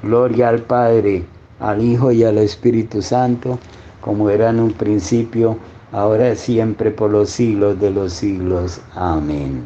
Gloria 0.03 0.49
al 0.49 0.61
Padre, 0.61 1.23
al 1.59 1.81
Hijo 1.81 2.11
y 2.11 2.23
al 2.23 2.37
Espíritu 2.37 3.01
Santo, 3.01 3.59
como 4.01 4.29
era 4.29 4.49
en 4.49 4.59
un 4.59 4.73
principio, 4.73 5.57
ahora 5.91 6.31
y 6.31 6.35
siempre, 6.35 6.91
por 6.91 7.11
los 7.11 7.29
siglos 7.29 7.79
de 7.79 7.91
los 7.91 8.13
siglos. 8.13 8.81
Amén. 8.95 9.63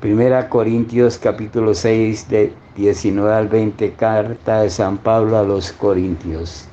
Primera 0.00 0.48
Corintios 0.48 1.18
capítulo 1.18 1.74
6 1.74 2.28
de 2.28 2.52
19 2.76 3.34
al 3.34 3.48
20, 3.48 3.92
carta 3.94 4.62
de 4.62 4.70
San 4.70 4.98
Pablo 4.98 5.38
a 5.38 5.42
los 5.42 5.72
Corintios. 5.72 6.66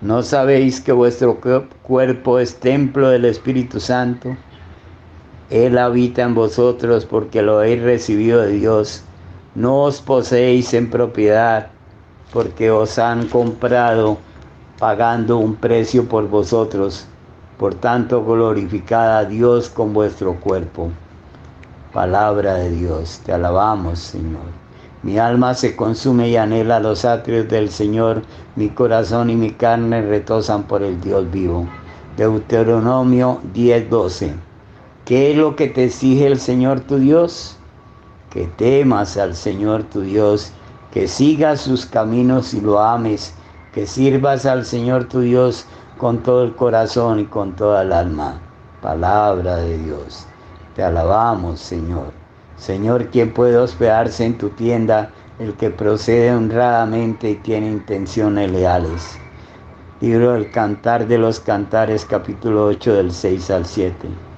¿No 0.00 0.22
sabéis 0.22 0.80
que 0.80 0.92
vuestro 0.92 1.38
cuerpo 1.82 2.38
es 2.38 2.54
templo 2.58 3.10
del 3.10 3.26
Espíritu 3.26 3.78
Santo? 3.78 4.34
Él 5.50 5.78
habita 5.78 6.22
en 6.22 6.34
vosotros 6.34 7.04
porque 7.04 7.42
lo 7.42 7.58
habéis 7.58 7.82
recibido 7.82 8.40
de 8.40 8.52
Dios. 8.52 9.02
No 9.56 9.82
os 9.82 10.00
poseéis 10.00 10.72
en 10.74 10.88
propiedad 10.88 11.70
porque 12.32 12.70
os 12.70 13.00
han 13.00 13.26
comprado 13.26 14.18
pagando 14.78 15.38
un 15.38 15.56
precio 15.56 16.08
por 16.08 16.28
vosotros. 16.28 17.04
Por 17.58 17.74
tanto, 17.74 18.24
glorificad 18.24 19.18
a 19.18 19.24
Dios 19.24 19.68
con 19.68 19.92
vuestro 19.92 20.36
cuerpo. 20.36 20.90
Palabra 21.92 22.54
de 22.54 22.70
Dios, 22.70 23.20
te 23.26 23.32
alabamos, 23.32 23.98
Señor. 23.98 24.60
Mi 25.02 25.18
alma 25.18 25.54
se 25.54 25.74
consume 25.74 26.28
y 26.28 26.36
anhela 26.36 26.78
los 26.78 27.04
atrios 27.04 27.48
del 27.48 27.70
Señor, 27.70 28.22
mi 28.54 28.68
corazón 28.68 29.30
y 29.30 29.34
mi 29.34 29.50
carne 29.50 30.00
retosan 30.00 30.62
por 30.62 30.84
el 30.84 31.00
Dios 31.00 31.28
vivo. 31.28 31.66
Deuteronomio 32.16 33.40
10:12. 33.52 34.49
¿Qué 35.10 35.32
es 35.32 35.36
lo 35.36 35.56
que 35.56 35.66
te 35.66 35.86
exige 35.86 36.28
el 36.28 36.38
Señor 36.38 36.82
tu 36.82 36.96
Dios? 36.96 37.56
Que 38.30 38.46
temas 38.46 39.16
al 39.16 39.34
Señor 39.34 39.82
tu 39.82 40.02
Dios, 40.02 40.52
que 40.92 41.08
sigas 41.08 41.62
sus 41.62 41.84
caminos 41.84 42.54
y 42.54 42.60
lo 42.60 42.78
ames, 42.78 43.34
que 43.74 43.88
sirvas 43.88 44.46
al 44.46 44.64
Señor 44.64 45.06
tu 45.06 45.18
Dios 45.18 45.66
con 45.98 46.22
todo 46.22 46.44
el 46.44 46.54
corazón 46.54 47.18
y 47.18 47.24
con 47.24 47.56
toda 47.56 47.82
el 47.82 47.92
alma. 47.92 48.40
Palabra 48.82 49.56
de 49.56 49.78
Dios. 49.78 50.28
Te 50.76 50.84
alabamos, 50.84 51.58
Señor. 51.58 52.12
Señor, 52.56 53.08
¿quién 53.08 53.34
puede 53.34 53.56
hospedarse 53.56 54.24
en 54.24 54.38
tu 54.38 54.50
tienda? 54.50 55.10
El 55.40 55.54
que 55.54 55.70
procede 55.70 56.32
honradamente 56.32 57.30
y 57.30 57.34
tiene 57.34 57.66
intenciones 57.66 58.48
leales. 58.52 59.18
Libro 60.00 60.34
del 60.34 60.52
Cantar 60.52 61.08
de 61.08 61.18
los 61.18 61.40
Cantares, 61.40 62.04
capítulo 62.04 62.66
8, 62.66 62.94
del 62.94 63.10
6 63.10 63.50
al 63.50 63.66
7. 63.66 64.29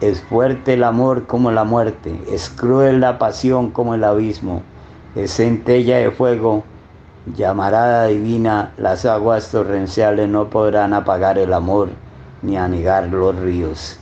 Es 0.00 0.20
fuerte 0.20 0.74
el 0.74 0.84
amor 0.84 1.26
como 1.26 1.50
la 1.50 1.64
muerte, 1.64 2.20
es 2.30 2.50
cruel 2.50 3.00
la 3.00 3.18
pasión 3.18 3.70
como 3.70 3.94
el 3.94 4.04
abismo, 4.04 4.62
es 5.14 5.36
centella 5.36 5.96
de 5.96 6.10
fuego, 6.10 6.64
llamarada 7.34 8.08
divina, 8.08 8.72
las 8.76 9.06
aguas 9.06 9.50
torrenciales 9.50 10.28
no 10.28 10.50
podrán 10.50 10.92
apagar 10.92 11.38
el 11.38 11.54
amor 11.54 11.88
ni 12.42 12.58
anegar 12.58 13.08
los 13.08 13.36
ríos. 13.36 13.98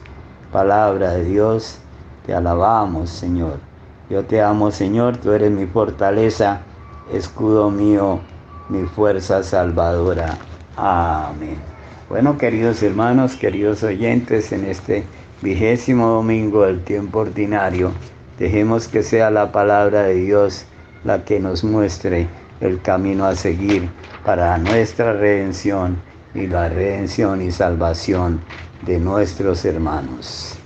Palabra 0.51 1.13
de 1.13 1.25
Dios, 1.25 1.79
te 2.27 2.35
alabamos 2.35 3.11
Señor. 3.11 3.59
Yo 4.11 4.25
te 4.25 4.43
amo 4.43 4.73
Señor, 4.73 5.17
tú 5.17 5.31
eres 5.31 5.53
mi 5.53 5.67
fortaleza, 5.67 6.61
escudo 7.13 7.71
mío, 7.71 8.19
mi 8.69 8.83
fuerza 8.83 9.45
salvadora. 9.45 10.37
Amén. 10.77 11.59
Bueno, 12.09 12.37
queridos 12.37 12.83
hermanos, 12.83 13.37
queridos 13.37 13.83
oyentes, 13.83 14.53
en 14.53 14.65
este 14.65 15.05
vigésimo 15.43 16.09
domingo 16.09 16.65
del 16.65 16.83
tiempo 16.83 17.21
ordinario, 17.21 17.93
dejemos 18.39 18.89
que 18.89 19.03
sea 19.03 19.31
la 19.31 19.53
palabra 19.53 20.05
de 20.05 20.15
Dios 20.15 20.65
la 21.05 21.25
que 21.25 21.41
nos 21.41 21.63
muestre 21.63 22.29
el 22.61 22.81
camino 22.81 23.27
a 23.27 23.35
seguir 23.35 23.89
para 24.25 24.59
nuestra 24.59 25.13
redención 25.13 25.97
y 26.35 26.47
la 26.47 26.69
redención 26.69 27.43
y 27.43 27.51
salvación 27.51 28.41
de 28.85 28.99
nuestros 28.99 29.65
hermanos. 29.65 30.59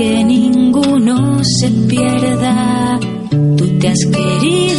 Que 0.00 0.24
ninguno 0.24 1.44
se 1.44 1.68
pierda. 1.68 2.98
Tú 3.58 3.78
te 3.78 3.88
has 3.88 4.06
querido 4.06 4.69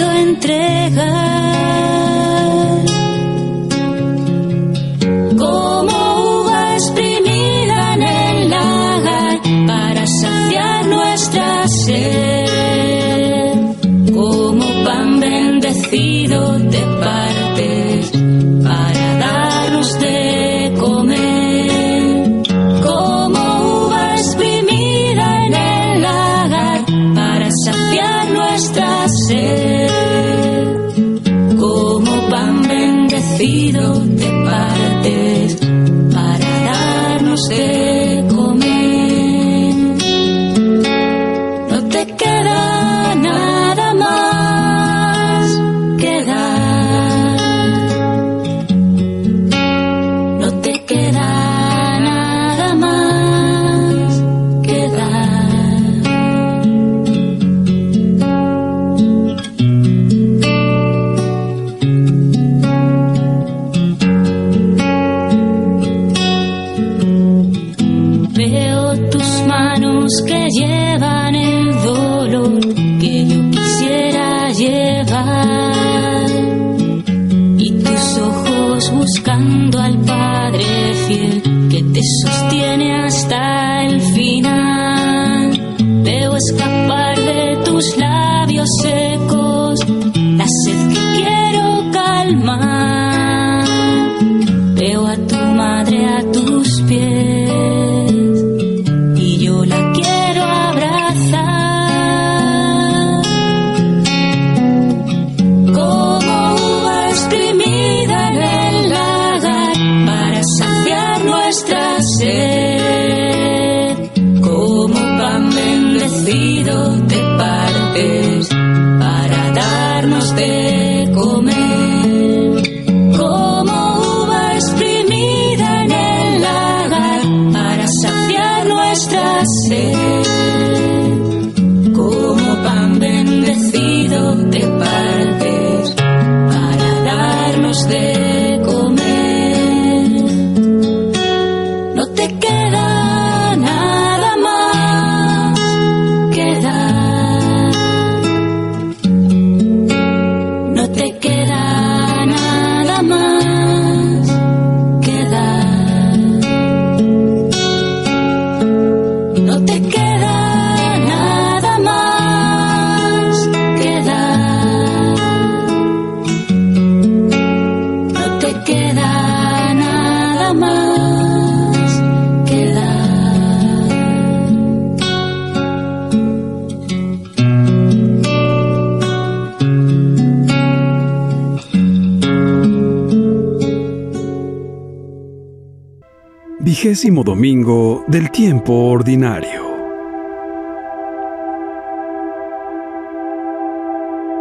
del 187.62 188.32
tiempo 188.32 188.74
ordinario. 188.74 189.62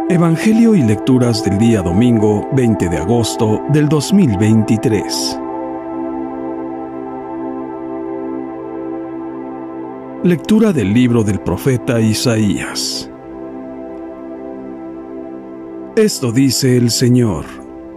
Evangelio 0.09 0.73
y 0.73 0.81
lecturas 0.81 1.43
del 1.43 1.59
día 1.59 1.83
domingo 1.83 2.49
20 2.53 2.89
de 2.89 2.97
agosto 2.97 3.61
del 3.69 3.87
2023. 3.87 5.39
Lectura 10.23 10.73
del 10.73 10.91
libro 10.91 11.23
del 11.23 11.39
profeta 11.41 12.01
Isaías. 12.01 13.07
Esto 15.95 16.31
dice 16.31 16.75
el 16.75 16.89
Señor. 16.89 17.45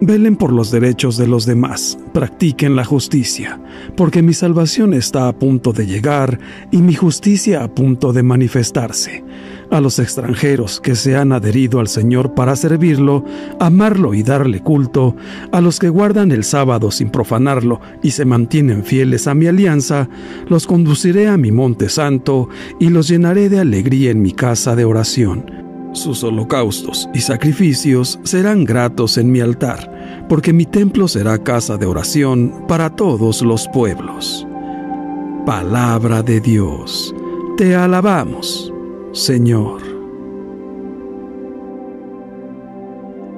Velen 0.00 0.36
por 0.36 0.52
los 0.52 0.70
derechos 0.70 1.16
de 1.16 1.26
los 1.26 1.46
demás, 1.46 1.96
practiquen 2.12 2.74
la 2.74 2.84
justicia, 2.84 3.60
porque 3.96 4.22
mi 4.22 4.34
salvación 4.34 4.92
está 4.92 5.28
a 5.28 5.32
punto 5.32 5.72
de 5.72 5.86
llegar 5.86 6.38
y 6.72 6.78
mi 6.78 6.94
justicia 6.94 7.62
a 7.62 7.68
punto 7.68 8.12
de 8.12 8.22
manifestarse. 8.22 9.24
A 9.70 9.80
los 9.80 9.98
extranjeros 9.98 10.80
que 10.80 10.94
se 10.94 11.16
han 11.16 11.32
adherido 11.32 11.80
al 11.80 11.88
Señor 11.88 12.34
para 12.34 12.56
servirlo, 12.56 13.24
amarlo 13.60 14.14
y 14.14 14.22
darle 14.22 14.60
culto, 14.60 15.16
a 15.52 15.60
los 15.60 15.78
que 15.78 15.88
guardan 15.88 16.32
el 16.32 16.44
sábado 16.44 16.90
sin 16.90 17.10
profanarlo 17.10 17.80
y 18.02 18.10
se 18.10 18.24
mantienen 18.24 18.84
fieles 18.84 19.26
a 19.26 19.34
mi 19.34 19.46
alianza, 19.46 20.08
los 20.48 20.66
conduciré 20.66 21.28
a 21.28 21.36
mi 21.36 21.50
monte 21.50 21.88
santo 21.88 22.48
y 22.78 22.90
los 22.90 23.08
llenaré 23.08 23.48
de 23.48 23.60
alegría 23.60 24.10
en 24.10 24.22
mi 24.22 24.32
casa 24.32 24.76
de 24.76 24.84
oración. 24.84 25.63
Sus 25.94 26.24
holocaustos 26.24 27.08
y 27.14 27.20
sacrificios 27.20 28.18
serán 28.24 28.64
gratos 28.64 29.16
en 29.16 29.30
mi 29.30 29.40
altar, 29.40 30.26
porque 30.28 30.52
mi 30.52 30.66
templo 30.66 31.06
será 31.06 31.38
casa 31.38 31.76
de 31.76 31.86
oración 31.86 32.64
para 32.66 32.90
todos 32.90 33.42
los 33.42 33.68
pueblos. 33.68 34.44
Palabra 35.46 36.20
de 36.20 36.40
Dios, 36.40 37.14
te 37.56 37.76
alabamos, 37.76 38.72
Señor. 39.12 39.82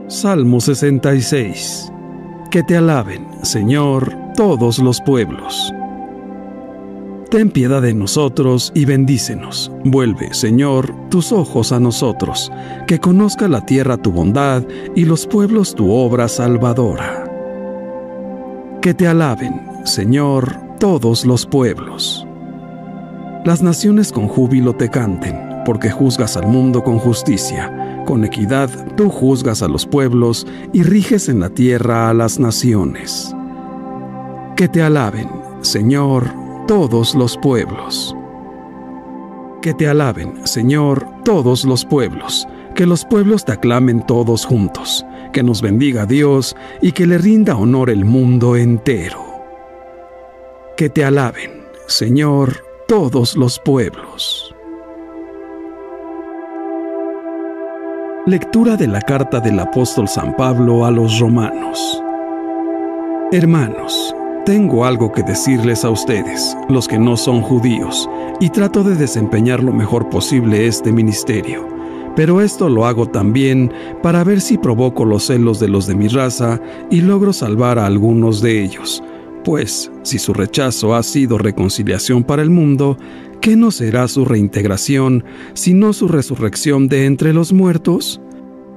Salmo 0.08 0.58
66. 0.58 1.92
Que 2.50 2.62
te 2.62 2.78
alaben, 2.78 3.26
Señor, 3.42 4.16
todos 4.34 4.78
los 4.78 4.98
pueblos. 5.02 5.74
Ten 7.30 7.50
piedad 7.50 7.82
de 7.82 7.92
nosotros 7.92 8.70
y 8.72 8.84
bendícenos. 8.84 9.72
Vuelve, 9.84 10.32
Señor, 10.32 10.94
tus 11.10 11.32
ojos 11.32 11.72
a 11.72 11.80
nosotros, 11.80 12.52
que 12.86 13.00
conozca 13.00 13.48
la 13.48 13.66
tierra 13.66 13.96
tu 13.96 14.12
bondad 14.12 14.62
y 14.94 15.04
los 15.04 15.26
pueblos 15.26 15.74
tu 15.74 15.90
obra 15.90 16.28
salvadora. 16.28 17.24
Que 18.80 18.94
te 18.94 19.08
alaben, 19.08 19.60
Señor, 19.84 20.56
todos 20.78 21.26
los 21.26 21.46
pueblos. 21.46 22.24
Las 23.44 23.60
naciones 23.60 24.12
con 24.12 24.28
júbilo 24.28 24.74
te 24.74 24.88
canten, 24.88 25.36
porque 25.64 25.90
juzgas 25.90 26.36
al 26.36 26.46
mundo 26.46 26.84
con 26.84 26.98
justicia. 26.98 28.04
Con 28.06 28.24
equidad 28.24 28.70
tú 28.96 29.10
juzgas 29.10 29.62
a 29.62 29.68
los 29.68 29.84
pueblos 29.84 30.46
y 30.72 30.84
riges 30.84 31.28
en 31.28 31.40
la 31.40 31.50
tierra 31.50 32.08
a 32.08 32.14
las 32.14 32.38
naciones. 32.38 33.34
Que 34.54 34.68
te 34.68 34.80
alaben, 34.80 35.28
Señor, 35.60 36.45
todos 36.66 37.14
los 37.14 37.36
pueblos. 37.38 38.14
Que 39.62 39.74
te 39.74 39.88
alaben, 39.88 40.46
Señor, 40.46 41.06
todos 41.24 41.64
los 41.64 41.84
pueblos, 41.84 42.46
que 42.74 42.86
los 42.86 43.04
pueblos 43.04 43.44
te 43.44 43.52
aclamen 43.52 44.04
todos 44.04 44.44
juntos, 44.44 45.04
que 45.32 45.42
nos 45.42 45.62
bendiga 45.62 46.06
Dios 46.06 46.56
y 46.82 46.92
que 46.92 47.06
le 47.06 47.18
rinda 47.18 47.56
honor 47.56 47.90
el 47.90 48.04
mundo 48.04 48.56
entero. 48.56 49.24
Que 50.76 50.90
te 50.90 51.04
alaben, 51.04 51.64
Señor, 51.86 52.64
todos 52.86 53.36
los 53.36 53.58
pueblos. 53.58 54.54
Lectura 58.26 58.76
de 58.76 58.88
la 58.88 59.00
carta 59.00 59.38
del 59.38 59.58
apóstol 59.60 60.08
San 60.08 60.36
Pablo 60.36 60.84
a 60.84 60.90
los 60.90 61.20
romanos. 61.20 62.02
Hermanos, 63.30 64.14
tengo 64.46 64.84
algo 64.84 65.10
que 65.10 65.24
decirles 65.24 65.84
a 65.84 65.90
ustedes, 65.90 66.56
los 66.68 66.86
que 66.86 67.00
no 67.00 67.16
son 67.16 67.42
judíos, 67.42 68.08
y 68.40 68.48
trato 68.48 68.84
de 68.84 68.94
desempeñar 68.94 69.60
lo 69.60 69.72
mejor 69.72 70.08
posible 70.08 70.66
este 70.68 70.92
ministerio. 70.92 71.66
pero 72.14 72.40
esto 72.40 72.70
lo 72.70 72.86
hago 72.86 73.06
también 73.06 73.70
para 74.02 74.24
ver 74.24 74.40
si 74.40 74.56
provoco 74.56 75.04
los 75.04 75.26
celos 75.26 75.60
de 75.60 75.68
los 75.68 75.86
de 75.86 75.94
mi 75.94 76.08
raza 76.08 76.58
y 76.90 77.02
logro 77.02 77.34
salvar 77.34 77.78
a 77.78 77.84
algunos 77.84 78.40
de 78.40 78.64
ellos. 78.64 79.02
Pues, 79.44 79.92
si 80.02 80.18
su 80.18 80.32
rechazo 80.32 80.94
ha 80.94 81.02
sido 81.02 81.36
reconciliación 81.36 82.24
para 82.24 82.40
el 82.40 82.48
mundo, 82.48 82.96
¿qué 83.42 83.54
no 83.54 83.70
será 83.70 84.08
su 84.08 84.24
reintegración, 84.24 85.24
sino 85.52 85.92
su 85.92 86.08
resurrección 86.08 86.88
de 86.88 87.04
entre 87.04 87.34
los 87.34 87.52
muertos? 87.52 88.18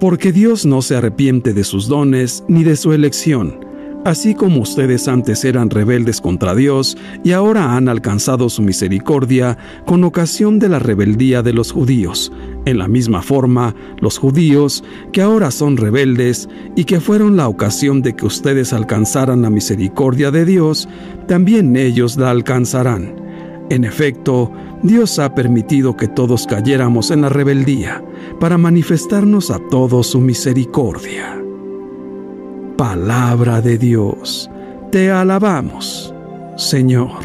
Porque 0.01 0.34
Dios 0.34 0.65
no 0.65 0.82
se 0.82 0.97
arrepiente 0.97 1.53
de 1.53 1.63
sus 1.63 1.88
dones 1.88 2.43
ni 2.49 2.65
de 2.65 2.75
su 2.75 2.91
elección 2.91 3.68
Así 4.05 4.33
como 4.33 4.62
ustedes 4.62 5.09
antes 5.09 5.43
eran 5.43 5.69
rebeldes 5.69 6.21
contra 6.21 6.55
Dios 6.55 6.97
y 7.23 7.33
ahora 7.33 7.75
han 7.75 7.89
alcanzado 7.89 8.49
su 8.49 8.62
misericordia 8.62 9.57
con 9.85 10.05
ocasión 10.05 10.57
de 10.57 10.69
la 10.69 10.79
rebeldía 10.79 11.43
de 11.43 11.51
los 11.51 11.73
judíos, 11.73 12.31
en 12.65 12.77
la 12.77 12.88
misma 12.88 13.21
forma, 13.21 13.75
los 13.99 14.17
judíos, 14.17 14.85
que 15.12 15.21
ahora 15.21 15.51
son 15.51 15.75
rebeldes 15.75 16.47
y 16.77 16.85
que 16.85 17.01
fueron 17.01 17.35
la 17.35 17.49
ocasión 17.49 18.01
de 18.01 18.15
que 18.15 18.25
ustedes 18.25 18.71
alcanzaran 18.71 19.41
la 19.41 19.49
misericordia 19.49 20.31
de 20.31 20.45
Dios, 20.45 20.88
también 21.27 21.75
ellos 21.75 22.15
la 22.15 22.29
alcanzarán. 22.29 23.15
En 23.69 23.83
efecto, 23.83 24.51
Dios 24.81 25.19
ha 25.19 25.35
permitido 25.35 25.97
que 25.97 26.07
todos 26.07 26.47
cayéramos 26.47 27.12
en 27.12 27.21
la 27.21 27.29
rebeldía, 27.29 28.01
para 28.39 28.57
manifestarnos 28.57 29.51
a 29.51 29.59
todos 29.69 30.07
su 30.07 30.21
misericordia. 30.21 31.48
Palabra 32.80 33.60
de 33.60 33.78
Dios, 33.78 34.50
te 34.89 35.12
alabamos, 35.12 36.15
Señor. 36.56 37.20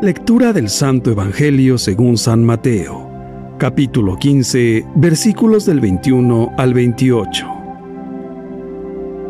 Lectura 0.00 0.52
del 0.52 0.68
Santo 0.68 1.10
Evangelio 1.10 1.76
según 1.76 2.16
San 2.16 2.44
Mateo, 2.44 3.10
capítulo 3.58 4.16
15, 4.16 4.86
versículos 4.94 5.66
del 5.66 5.80
21 5.80 6.52
al 6.56 6.74
28. 6.74 7.46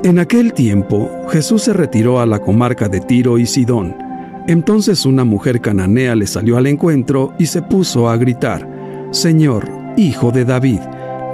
En 0.05 0.19
aquel 0.19 0.53
tiempo 0.53 1.11
Jesús 1.31 1.63
se 1.63 1.73
retiró 1.73 2.21
a 2.21 2.27
la 2.27 2.41
comarca 2.41 2.91
de 2.91 3.01
Tiro 3.01 3.39
y 3.39 3.47
Sidón. 3.47 3.97
Entonces 4.47 5.07
una 5.07 5.25
mujer 5.25 5.63
cananea 5.63 6.15
le 6.15 6.27
salió 6.27 6.59
al 6.59 6.67
encuentro 6.67 7.33
y 7.39 7.47
se 7.47 7.63
puso 7.63 8.07
a 8.07 8.19
gritar, 8.19 8.69
Señor, 9.13 9.67
Hijo 9.97 10.31
de 10.31 10.45
David, 10.45 10.81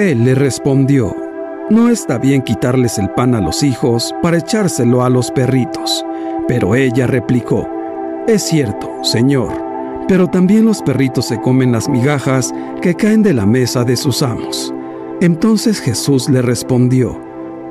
Él 0.00 0.24
le 0.24 0.34
respondió, 0.34 1.14
No 1.68 1.90
está 1.90 2.16
bien 2.16 2.40
quitarles 2.40 2.98
el 2.98 3.10
pan 3.10 3.34
a 3.34 3.40
los 3.40 3.62
hijos 3.62 4.14
para 4.22 4.38
echárselo 4.38 5.04
a 5.04 5.10
los 5.10 5.30
perritos. 5.30 6.06
Pero 6.48 6.74
ella 6.74 7.06
replicó, 7.06 7.68
Es 8.26 8.44
cierto, 8.44 8.90
Señor, 9.02 9.52
pero 10.08 10.26
también 10.26 10.64
los 10.64 10.80
perritos 10.80 11.26
se 11.26 11.38
comen 11.38 11.70
las 11.70 11.90
migajas 11.90 12.50
que 12.80 12.94
caen 12.94 13.22
de 13.22 13.34
la 13.34 13.44
mesa 13.44 13.84
de 13.84 13.94
sus 13.94 14.22
amos. 14.22 14.72
Entonces 15.20 15.80
Jesús 15.80 16.30
le 16.30 16.40
respondió, 16.40 17.20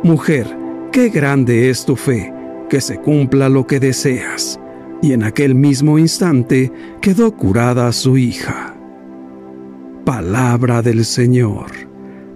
Mujer, 0.03 0.55
qué 0.91 1.09
grande 1.09 1.71
es 1.71 1.83
tu 1.83 1.95
fe, 1.95 2.31
que 2.69 2.79
se 2.79 2.99
cumpla 2.99 3.49
lo 3.49 3.65
que 3.65 3.79
deseas. 3.79 4.59
Y 5.01 5.13
en 5.13 5.23
aquel 5.23 5.55
mismo 5.55 5.97
instante 5.97 6.71
quedó 7.01 7.35
curada 7.35 7.91
su 7.91 8.17
hija. 8.17 8.75
Palabra 10.05 10.83
del 10.83 11.05
Señor. 11.05 11.88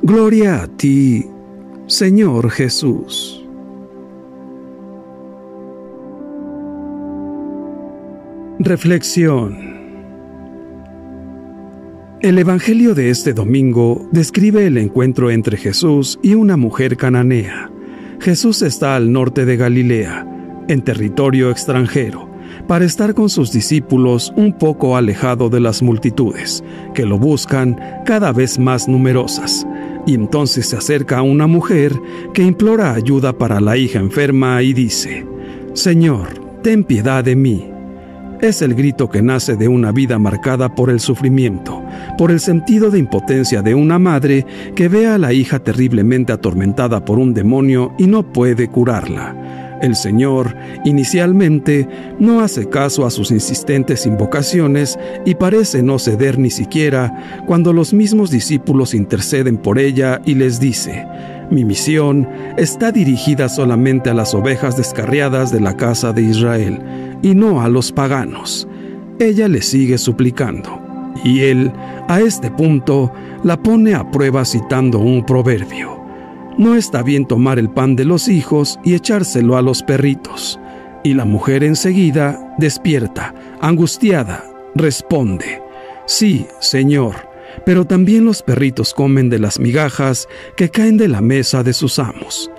Gloria 0.05 0.63
a 0.63 0.67
ti, 0.67 1.25
Señor 1.87 2.49
Jesús. 2.49 3.41
Reflexión 8.59 9.55
El 12.19 12.37
Evangelio 12.37 12.93
de 12.95 13.11
este 13.11 13.31
domingo 13.31 14.05
describe 14.11 14.67
el 14.67 14.77
encuentro 14.77 15.31
entre 15.31 15.55
Jesús 15.55 16.19
y 16.21 16.33
una 16.33 16.57
mujer 16.57 16.97
cananea. 16.97 17.71
Jesús 18.19 18.61
está 18.61 18.97
al 18.97 19.09
norte 19.09 19.45
de 19.45 19.55
Galilea, 19.55 20.27
en 20.67 20.81
territorio 20.81 21.49
extranjero, 21.49 22.29
para 22.67 22.83
estar 22.83 23.13
con 23.13 23.29
sus 23.29 23.53
discípulos 23.53 24.33
un 24.35 24.51
poco 24.51 24.97
alejado 24.97 25.49
de 25.49 25.61
las 25.61 25.81
multitudes, 25.81 26.61
que 26.93 27.05
lo 27.05 27.17
buscan 27.17 27.79
cada 28.05 28.33
vez 28.33 28.59
más 28.59 28.89
numerosas 28.89 29.65
y 30.05 30.15
entonces 30.15 30.67
se 30.67 30.77
acerca 30.77 31.19
a 31.19 31.21
una 31.21 31.47
mujer 31.47 31.99
que 32.33 32.43
implora 32.43 32.93
ayuda 32.93 33.33
para 33.33 33.61
la 33.61 33.77
hija 33.77 33.99
enferma 33.99 34.61
y 34.61 34.73
dice, 34.73 35.25
Señor, 35.73 36.27
ten 36.61 36.83
piedad 36.83 37.23
de 37.23 37.35
mí. 37.35 37.69
Es 38.41 38.61
el 38.61 38.75
grito 38.75 39.09
que 39.09 39.21
nace 39.21 39.55
de 39.55 39.69
una 39.69 39.93
vida 39.93 40.19
marcada 40.19 40.75
por 40.75 40.89
el 40.89 40.99
sufrimiento, 40.99 41.81
por 42.17 42.29
el 42.29 42.41
sentido 42.41 42.91
de 42.91 42.99
impotencia 42.99 43.61
de 43.61 43.73
una 43.73 43.99
madre 43.99 44.45
que 44.75 44.89
ve 44.89 45.07
a 45.07 45.17
la 45.17 45.31
hija 45.31 45.59
terriblemente 45.59 46.33
atormentada 46.33 47.05
por 47.05 47.19
un 47.19 47.33
demonio 47.33 47.93
y 47.97 48.07
no 48.07 48.33
puede 48.33 48.67
curarla. 48.67 49.62
El 49.83 49.97
Señor, 49.97 50.55
inicialmente, 50.85 51.89
no 52.17 52.39
hace 52.39 52.69
caso 52.69 53.05
a 53.05 53.11
sus 53.11 53.31
insistentes 53.31 54.05
invocaciones 54.05 54.97
y 55.25 55.35
parece 55.35 55.83
no 55.83 55.99
ceder 55.99 56.39
ni 56.39 56.49
siquiera 56.49 57.43
cuando 57.47 57.73
los 57.73 57.93
mismos 57.93 58.31
discípulos 58.31 58.93
interceden 58.93 59.57
por 59.57 59.79
ella 59.79 60.21
y 60.25 60.35
les 60.35 60.61
dice, 60.61 61.05
mi 61.51 61.65
misión 61.65 62.29
está 62.55 62.93
dirigida 62.93 63.49
solamente 63.49 64.09
a 64.09 64.13
las 64.13 64.33
ovejas 64.33 64.77
descarriadas 64.77 65.51
de 65.51 65.59
la 65.59 65.75
casa 65.75 66.13
de 66.13 66.21
Israel 66.21 66.81
y 67.21 67.35
no 67.35 67.61
a 67.61 67.67
los 67.67 67.91
paganos. 67.91 68.69
Ella 69.19 69.49
le 69.49 69.61
sigue 69.61 69.97
suplicando, 69.97 70.79
y 71.25 71.41
él, 71.41 71.73
a 72.07 72.21
este 72.21 72.49
punto, 72.51 73.11
la 73.43 73.61
pone 73.61 73.95
a 73.95 74.09
prueba 74.09 74.45
citando 74.45 74.99
un 74.99 75.25
proverbio. 75.25 76.02
No 76.57 76.75
está 76.75 77.01
bien 77.01 77.25
tomar 77.25 77.57
el 77.57 77.69
pan 77.69 77.95
de 77.95 78.05
los 78.05 78.27
hijos 78.27 78.79
y 78.83 78.93
echárselo 78.93 79.57
a 79.57 79.61
los 79.63 79.81
perritos. 79.81 80.59
Y 81.03 81.15
la 81.15 81.25
mujer 81.25 81.63
enseguida, 81.63 82.53
despierta, 82.59 83.33
angustiada, 83.59 84.45
responde, 84.75 85.61
Sí, 86.05 86.45
Señor, 86.59 87.15
pero 87.65 87.85
también 87.85 88.25
los 88.25 88.43
perritos 88.43 88.93
comen 88.93 89.29
de 89.29 89.39
las 89.39 89.59
migajas 89.59 90.27
que 90.55 90.69
caen 90.69 90.97
de 90.97 91.07
la 91.07 91.21
mesa 91.21 91.63
de 91.63 91.73
sus 91.73 91.97
amos. 91.97 92.51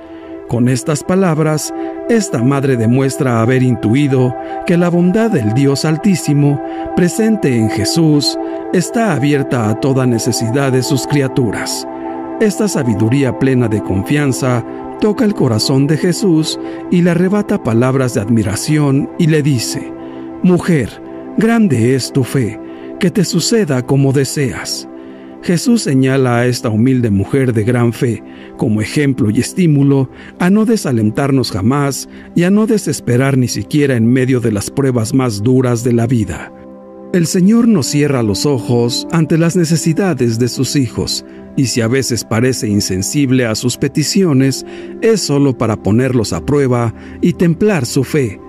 Con 0.48 0.68
estas 0.68 1.04
palabras, 1.04 1.72
esta 2.08 2.42
madre 2.42 2.76
demuestra 2.76 3.40
haber 3.40 3.62
intuido 3.62 4.34
que 4.66 4.76
la 4.76 4.88
bondad 4.88 5.30
del 5.30 5.54
Dios 5.54 5.84
Altísimo, 5.84 6.62
presente 6.96 7.56
en 7.56 7.70
Jesús, 7.70 8.38
está 8.72 9.14
abierta 9.14 9.70
a 9.70 9.80
toda 9.80 10.04
necesidad 10.04 10.72
de 10.72 10.82
sus 10.82 11.06
criaturas 11.06 11.86
esta 12.40 12.68
sabiduría 12.68 13.38
plena 13.38 13.68
de 13.68 13.82
confianza 13.82 14.64
toca 15.00 15.24
el 15.24 15.34
corazón 15.34 15.86
de 15.86 15.96
Jesús 15.96 16.58
y 16.90 17.02
le 17.02 17.10
arrebata 17.10 17.62
palabras 17.62 18.14
de 18.14 18.20
admiración 18.20 19.08
y 19.18 19.28
le 19.28 19.42
dice, 19.42 19.92
Mujer, 20.42 20.88
grande 21.38 21.94
es 21.94 22.12
tu 22.12 22.24
fe, 22.24 22.60
que 22.98 23.10
te 23.10 23.24
suceda 23.24 23.86
como 23.86 24.12
deseas. 24.12 24.88
Jesús 25.42 25.82
señala 25.82 26.38
a 26.38 26.46
esta 26.46 26.70
humilde 26.70 27.10
mujer 27.10 27.52
de 27.52 27.64
gran 27.64 27.92
fe 27.92 28.22
como 28.56 28.80
ejemplo 28.80 29.30
y 29.30 29.40
estímulo 29.40 30.08
a 30.38 30.48
no 30.48 30.64
desalentarnos 30.64 31.50
jamás 31.52 32.08
y 32.34 32.44
a 32.44 32.50
no 32.50 32.66
desesperar 32.66 33.36
ni 33.36 33.48
siquiera 33.48 33.94
en 33.94 34.06
medio 34.06 34.40
de 34.40 34.52
las 34.52 34.70
pruebas 34.70 35.12
más 35.12 35.42
duras 35.42 35.84
de 35.84 35.92
la 35.92 36.06
vida. 36.06 36.50
El 37.12 37.26
Señor 37.26 37.68
nos 37.68 37.86
cierra 37.86 38.22
los 38.22 38.46
ojos 38.46 39.06
ante 39.12 39.38
las 39.38 39.54
necesidades 39.54 40.38
de 40.38 40.48
sus 40.48 40.76
hijos, 40.76 41.24
y 41.56 41.66
si 41.66 41.80
a 41.80 41.88
veces 41.88 42.24
parece 42.24 42.68
insensible 42.68 43.46
a 43.46 43.54
sus 43.54 43.76
peticiones, 43.76 44.64
es 45.00 45.20
solo 45.20 45.56
para 45.56 45.76
ponerlos 45.76 46.32
a 46.32 46.44
prueba 46.44 46.94
y 47.20 47.34
templar 47.34 47.86
su 47.86 48.04
fe. 48.04 48.40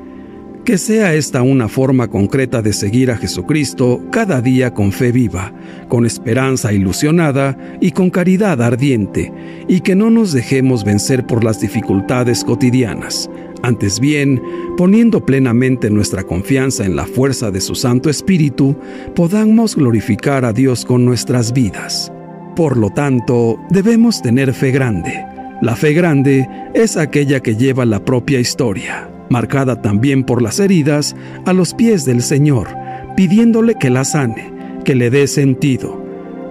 Que 0.65 0.79
sea 0.79 1.13
esta 1.13 1.43
una 1.43 1.67
forma 1.67 2.07
concreta 2.07 2.63
de 2.63 2.73
seguir 2.73 3.11
a 3.11 3.17
Jesucristo 3.17 4.01
cada 4.11 4.41
día 4.41 4.73
con 4.73 4.91
fe 4.91 5.11
viva, 5.11 5.53
con 5.89 6.07
esperanza 6.07 6.73
ilusionada 6.73 7.55
y 7.79 7.91
con 7.91 8.09
caridad 8.09 8.59
ardiente, 8.63 9.31
y 9.67 9.81
que 9.81 9.93
no 9.93 10.09
nos 10.09 10.33
dejemos 10.33 10.83
vencer 10.83 11.27
por 11.27 11.43
las 11.43 11.59
dificultades 11.59 12.43
cotidianas. 12.43 13.29
Antes 13.61 13.99
bien, 13.99 14.41
poniendo 14.75 15.23
plenamente 15.23 15.91
nuestra 15.91 16.23
confianza 16.23 16.83
en 16.83 16.95
la 16.95 17.05
fuerza 17.05 17.51
de 17.51 17.61
su 17.61 17.75
Santo 17.75 18.09
Espíritu, 18.09 18.75
podamos 19.13 19.75
glorificar 19.75 20.45
a 20.45 20.53
Dios 20.53 20.83
con 20.83 21.05
nuestras 21.05 21.53
vidas. 21.53 22.11
Por 22.55 22.77
lo 22.77 22.89
tanto, 22.89 23.59
debemos 23.69 24.21
tener 24.21 24.53
fe 24.53 24.71
grande. 24.71 25.25
La 25.61 25.75
fe 25.75 25.93
grande 25.93 26.47
es 26.73 26.95
aquella 26.95 27.41
que 27.41 27.57
lleva 27.57 27.85
la 27.85 28.05
propia 28.05 28.39
historia, 28.39 29.09
marcada 29.29 29.81
también 29.81 30.23
por 30.23 30.41
las 30.41 30.61
heridas, 30.61 31.17
a 31.45 31.51
los 31.51 31.73
pies 31.73 32.05
del 32.05 32.21
Señor, 32.21 32.69
pidiéndole 33.17 33.75
que 33.75 33.89
la 33.89 34.05
sane, 34.05 34.53
que 34.85 34.95
le 34.95 35.09
dé 35.09 35.27
sentido. 35.27 36.01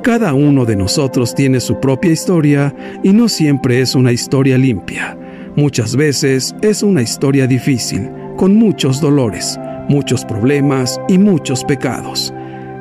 Cada 0.03 0.35
uno 0.35 0.67
de 0.67 0.77
nosotros 0.77 1.35
tiene 1.35 1.61
su 1.61 1.81
propia 1.81 2.13
historia 2.13 2.75
y 3.03 3.15
no 3.15 3.31
siempre 3.31 3.81
es 3.81 3.95
una 3.95 4.13
historia 4.13 4.59
limpia. 4.59 5.17
Muchas 5.57 5.97
veces 5.97 6.55
es 6.61 6.83
una 6.83 7.01
historia 7.01 7.47
difícil, 7.47 8.11
con 8.37 8.57
muchos 8.57 9.01
dolores, 9.01 9.59
muchos 9.89 10.27
problemas 10.27 11.01
y 11.09 11.17
muchos 11.17 11.65
pecados. 11.65 12.35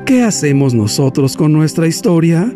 ¿Qué 0.04 0.22
hacemos 0.22 0.74
nosotros 0.74 1.38
con 1.38 1.54
nuestra 1.54 1.86
historia? 1.86 2.54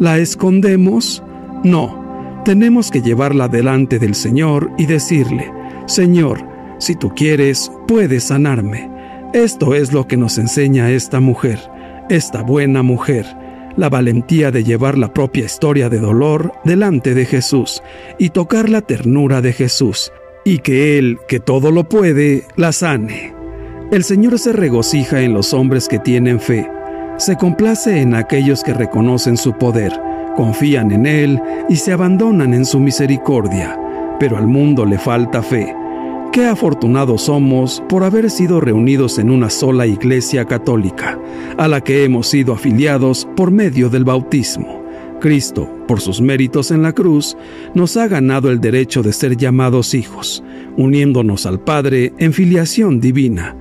¿La 0.00 0.16
escondemos? 0.18 1.22
No, 1.62 2.42
tenemos 2.44 2.90
que 2.90 3.02
llevarla 3.02 3.48
delante 3.48 3.98
del 3.98 4.14
Señor 4.14 4.70
y 4.78 4.86
decirle, 4.86 5.52
Señor, 5.86 6.42
si 6.78 6.96
tú 6.96 7.14
quieres, 7.14 7.70
puedes 7.86 8.24
sanarme. 8.24 8.90
Esto 9.34 9.74
es 9.74 9.92
lo 9.92 10.08
que 10.08 10.16
nos 10.16 10.38
enseña 10.38 10.90
esta 10.90 11.20
mujer, 11.20 11.60
esta 12.08 12.42
buena 12.42 12.82
mujer 12.82 13.26
la 13.76 13.88
valentía 13.88 14.50
de 14.50 14.64
llevar 14.64 14.98
la 14.98 15.12
propia 15.12 15.44
historia 15.44 15.88
de 15.88 15.98
dolor 15.98 16.52
delante 16.64 17.14
de 17.14 17.24
Jesús 17.24 17.82
y 18.18 18.30
tocar 18.30 18.68
la 18.68 18.80
ternura 18.80 19.40
de 19.40 19.52
Jesús, 19.52 20.12
y 20.44 20.58
que 20.58 20.98
Él, 20.98 21.18
que 21.28 21.40
todo 21.40 21.70
lo 21.70 21.84
puede, 21.84 22.46
la 22.56 22.72
sane. 22.72 23.34
El 23.92 24.04
Señor 24.04 24.38
se 24.38 24.52
regocija 24.52 25.20
en 25.20 25.34
los 25.34 25.52
hombres 25.52 25.88
que 25.88 25.98
tienen 25.98 26.40
fe, 26.40 26.68
se 27.20 27.36
complace 27.36 28.00
en 28.00 28.14
aquellos 28.14 28.62
que 28.62 28.72
reconocen 28.72 29.36
su 29.36 29.52
poder, 29.52 29.92
confían 30.36 30.90
en 30.90 31.04
Él 31.04 31.38
y 31.68 31.76
se 31.76 31.92
abandonan 31.92 32.54
en 32.54 32.64
su 32.64 32.80
misericordia, 32.80 33.78
pero 34.18 34.38
al 34.38 34.46
mundo 34.46 34.86
le 34.86 34.98
falta 34.98 35.42
fe. 35.42 35.76
Qué 36.32 36.46
afortunados 36.46 37.22
somos 37.24 37.82
por 37.90 38.04
haber 38.04 38.30
sido 38.30 38.58
reunidos 38.58 39.18
en 39.18 39.28
una 39.28 39.50
sola 39.50 39.86
iglesia 39.86 40.46
católica, 40.46 41.18
a 41.58 41.68
la 41.68 41.82
que 41.82 42.04
hemos 42.04 42.26
sido 42.26 42.54
afiliados 42.54 43.28
por 43.36 43.50
medio 43.50 43.90
del 43.90 44.04
bautismo. 44.04 44.82
Cristo, 45.20 45.68
por 45.86 46.00
sus 46.00 46.22
méritos 46.22 46.70
en 46.70 46.80
la 46.80 46.94
cruz, 46.94 47.36
nos 47.74 47.98
ha 47.98 48.08
ganado 48.08 48.50
el 48.50 48.62
derecho 48.62 49.02
de 49.02 49.12
ser 49.12 49.36
llamados 49.36 49.92
hijos, 49.92 50.42
uniéndonos 50.78 51.44
al 51.44 51.60
Padre 51.60 52.14
en 52.16 52.32
filiación 52.32 52.98
divina. 52.98 53.54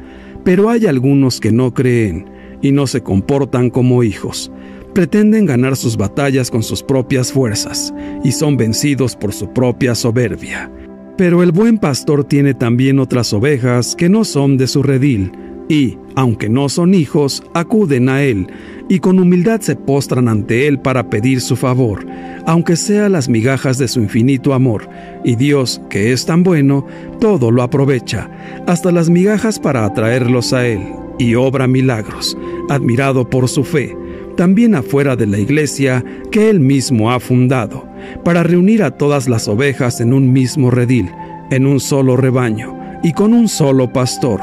Pero 0.46 0.70
hay 0.70 0.86
algunos 0.86 1.42
que 1.42 1.52
no 1.52 1.74
creen 1.74 2.39
y 2.62 2.72
no 2.72 2.88
se 2.88 3.02
comportan 3.02 3.70
como 3.70 4.04
hijos. 4.04 4.52
Pretenden 4.94 5.46
ganar 5.46 5.76
sus 5.76 5.98
batallas 5.98 6.50
con 6.50 6.64
sus 6.64 6.84
propias 6.84 7.32
fuerzas 7.32 7.94
y 8.24 8.32
son 8.32 8.58
vencidos 8.58 9.16
por 9.16 9.34
su 9.34 9.54
propia 9.54 9.96
soberbia. 9.96 10.72
Pero 11.18 11.44
el 11.44 11.52
buen 11.52 11.78
pastor 11.78 12.24
tiene 12.24 12.54
también 12.54 12.98
otras 12.98 13.34
ovejas 13.34 13.96
que 13.96 14.10
no 14.10 14.24
son 14.24 14.58
de 14.58 14.68
su 14.68 14.84
redil, 14.84 15.32
y, 15.70 15.98
aunque 16.16 16.50
no 16.50 16.68
son 16.68 16.96
hijos, 16.96 17.44
acuden 17.54 18.10
a 18.10 18.24
él, 18.24 18.48
y 18.90 19.00
con 19.00 19.20
humildad 19.20 19.62
se 19.62 19.76
postran 19.76 20.28
ante 20.28 20.68
él 20.68 20.80
para 20.80 21.10
pedir 21.10 21.42
su 21.42 21.56
favor, 21.56 22.06
aunque 22.46 22.76
sea 22.76 23.08
las 23.08 23.30
migajas 23.30 23.78
de 23.78 23.88
su 23.88 24.00
infinito 24.00 24.54
amor, 24.54 24.90
y 25.24 25.36
Dios, 25.36 25.80
que 25.90 26.12
es 26.12 26.26
tan 26.26 26.42
bueno, 26.42 26.88
todo 27.20 27.52
lo 27.52 27.62
aprovecha, 27.62 28.30
hasta 28.66 28.92
las 28.92 29.10
migajas 29.10 29.60
para 29.60 29.86
atraerlos 29.86 30.54
a 30.54 30.66
él, 30.66 30.82
y 31.20 31.36
obra 31.36 31.68
milagros, 31.68 32.36
admirado 32.70 33.30
por 33.30 33.48
su 33.48 33.64
fe, 33.64 33.96
también 34.36 34.74
afuera 34.74 35.16
de 35.16 35.28
la 35.28 35.38
iglesia 35.38 36.04
que 36.32 36.50
él 36.50 36.60
mismo 36.60 37.12
ha 37.12 37.20
fundado, 37.20 37.86
para 38.24 38.42
reunir 38.42 38.82
a 38.82 38.92
todas 38.92 39.30
las 39.30 39.48
ovejas 39.48 40.02
en 40.02 40.14
un 40.14 40.34
mismo 40.34 40.72
redil, 40.72 41.12
en 41.52 41.68
un 41.68 41.80
solo 41.80 42.18
rebaño 42.18 42.76
y 43.04 43.14
con 43.14 43.34
un 43.34 43.48
solo 43.48 43.92
pastor. 43.94 44.40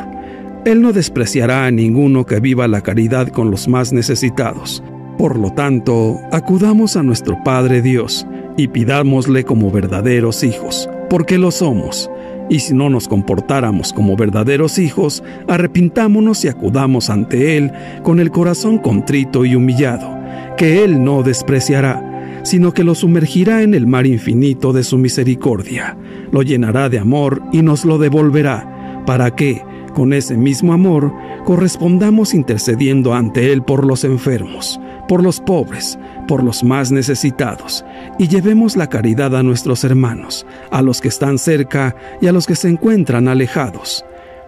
Él 0.64 0.82
no 0.82 0.92
despreciará 0.92 1.64
a 1.66 1.70
ninguno 1.70 2.26
que 2.26 2.40
viva 2.40 2.68
la 2.68 2.82
caridad 2.82 3.28
con 3.28 3.50
los 3.50 3.68
más 3.68 3.92
necesitados. 3.92 4.82
Por 5.16 5.38
lo 5.38 5.52
tanto, 5.52 6.20
acudamos 6.30 6.96
a 6.96 7.02
nuestro 7.02 7.42
Padre 7.42 7.80
Dios 7.80 8.26
y 8.58 8.68
pidámosle 8.68 9.44
como 9.44 9.70
verdaderos 9.70 10.44
hijos, 10.44 10.90
porque 11.08 11.38
lo 11.38 11.50
somos 11.50 12.10
y 12.48 12.60
si 12.60 12.74
no 12.74 12.90
nos 12.90 13.08
comportáramos 13.08 13.92
como 13.92 14.16
verdaderos 14.16 14.78
hijos, 14.78 15.22
arrepintámonos 15.48 16.44
y 16.44 16.48
acudamos 16.48 17.10
ante 17.10 17.56
Él 17.56 17.72
con 18.02 18.20
el 18.20 18.30
corazón 18.30 18.78
contrito 18.78 19.44
y 19.44 19.54
humillado, 19.54 20.18
que 20.56 20.84
Él 20.84 21.02
no 21.02 21.22
despreciará, 21.22 22.40
sino 22.44 22.72
que 22.72 22.84
lo 22.84 22.94
sumergirá 22.94 23.62
en 23.62 23.74
el 23.74 23.86
mar 23.86 24.06
infinito 24.06 24.72
de 24.72 24.84
su 24.84 24.98
misericordia, 24.98 25.96
lo 26.30 26.42
llenará 26.42 26.88
de 26.88 26.98
amor 26.98 27.42
y 27.52 27.62
nos 27.62 27.84
lo 27.84 27.98
devolverá, 27.98 29.02
para 29.06 29.34
que, 29.34 29.62
con 29.94 30.12
ese 30.12 30.36
mismo 30.36 30.72
amor, 30.72 31.12
correspondamos 31.44 32.34
intercediendo 32.34 33.14
ante 33.14 33.52
Él 33.52 33.62
por 33.62 33.84
los 33.84 34.04
enfermos, 34.04 34.80
por 35.08 35.22
los 35.22 35.40
pobres, 35.40 35.98
por 36.26 36.42
los 36.42 36.64
más 36.64 36.92
necesitados, 36.92 37.84
y 38.18 38.28
llevemos 38.28 38.76
la 38.76 38.88
caridad 38.88 39.34
a 39.36 39.42
nuestros 39.42 39.84
hermanos, 39.84 40.46
a 40.70 40.82
los 40.82 41.00
que 41.00 41.08
están 41.08 41.38
cerca 41.38 41.94
y 42.20 42.26
a 42.26 42.32
los 42.32 42.46
que 42.46 42.56
se 42.56 42.68
encuentran 42.68 43.28
alejados. 43.28 44.04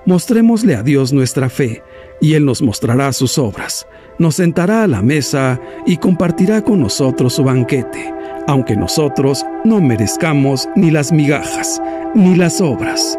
Mostrémosle 0.06 0.74
a 0.74 0.82
Dios 0.82 1.12
nuestra 1.12 1.48
fe, 1.48 1.82
y 2.20 2.34
Él 2.34 2.44
nos 2.44 2.62
mostrará 2.62 3.12
sus 3.12 3.38
obras, 3.38 3.86
nos 4.18 4.36
sentará 4.36 4.82
a 4.82 4.88
la 4.88 5.02
mesa 5.02 5.61
y 5.86 5.96
compartirá 5.96 6.62
con 6.62 6.80
nosotros 6.80 7.34
su 7.34 7.44
banquete, 7.44 8.12
aunque 8.46 8.76
nosotros 8.76 9.44
no 9.64 9.80
merezcamos 9.80 10.68
ni 10.74 10.90
las 10.90 11.12
migajas, 11.12 11.80
ni 12.14 12.34
las 12.34 12.61
obras. 12.61 13.18